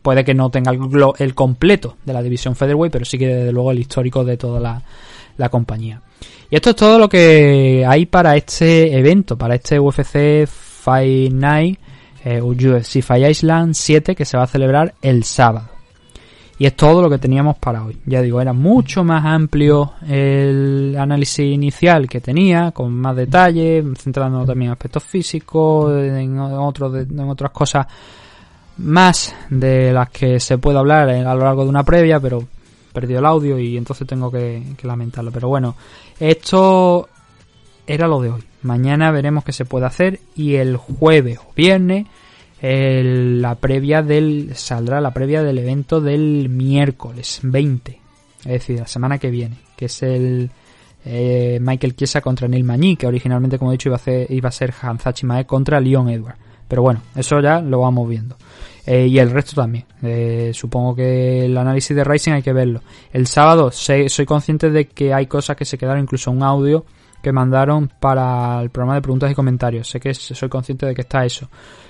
[0.00, 3.70] puede que no tenga el, completo de la división Featherweight, pero sí que desde luego
[3.70, 4.82] el histórico de toda la,
[5.38, 6.02] la compañía.
[6.50, 11.80] Y esto es todo lo que hay para este evento, para este UFC Fight Night,
[12.24, 15.73] eh, UFC Fight Island 7 que se va a celebrar el sábado.
[16.58, 17.98] Y es todo lo que teníamos para hoy.
[18.06, 24.46] Ya digo, era mucho más amplio el análisis inicial que tenía, con más detalle, centrándonos
[24.46, 27.86] también en aspectos físicos, en, otras cosas
[28.76, 32.44] más de las que se puede hablar a lo largo de una previa, pero
[32.92, 35.32] perdió el audio y entonces tengo que lamentarlo.
[35.32, 35.74] Pero bueno,
[36.20, 37.08] esto
[37.86, 38.44] era lo de hoy.
[38.62, 42.06] Mañana veremos qué se puede hacer y el jueves o viernes
[42.66, 48.00] la previa del saldrá la previa del evento del miércoles 20
[48.38, 50.50] es decir la semana que viene que es el
[51.04, 54.48] eh, Michael Chiesa contra Neil Magny que originalmente como he dicho iba a, ser, iba
[54.48, 56.36] a ser Hanzachi Mae contra Leon Edward
[56.66, 58.36] Pero bueno, eso ya lo vamos viendo.
[58.86, 59.84] Eh, y el resto también.
[60.02, 62.80] Eh, supongo que el análisis de Racing hay que verlo.
[63.12, 66.84] El sábado soy consciente de que hay cosas que se quedaron, incluso un audio
[67.22, 69.88] que mandaron para el programa de preguntas y comentarios.
[69.88, 71.48] Sé que soy consciente de que está eso.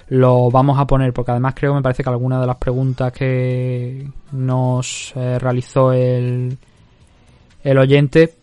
[0.09, 4.07] Lo vamos a poner porque además creo me parece que alguna de las preguntas que
[4.33, 6.57] nos eh, realizó el,
[7.63, 8.35] el oyente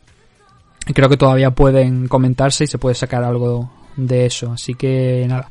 [0.93, 4.51] creo que todavía pueden comentarse y se puede sacar algo de eso.
[4.51, 5.49] Así que nada,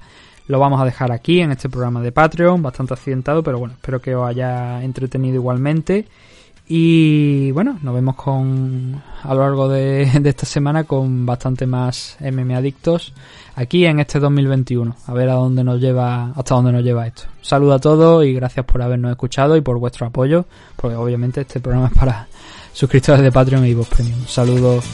[0.48, 4.00] lo vamos a dejar aquí en este programa de Patreon, bastante accidentado, pero bueno, espero
[4.00, 6.06] que os haya entretenido igualmente.
[6.72, 12.54] Y bueno, nos vemos con a lo largo de, esta semana con bastante más MM
[12.54, 13.12] Adictos
[13.56, 14.94] aquí en este 2021.
[15.04, 17.24] A ver a dónde nos lleva, hasta dónde nos lleva esto.
[17.42, 20.44] Saludo a todos y gracias por habernos escuchado y por vuestro apoyo,
[20.76, 22.28] porque obviamente este programa es para
[22.72, 24.24] suscriptores de Patreon y vos Premium.
[24.28, 24.84] Saludos.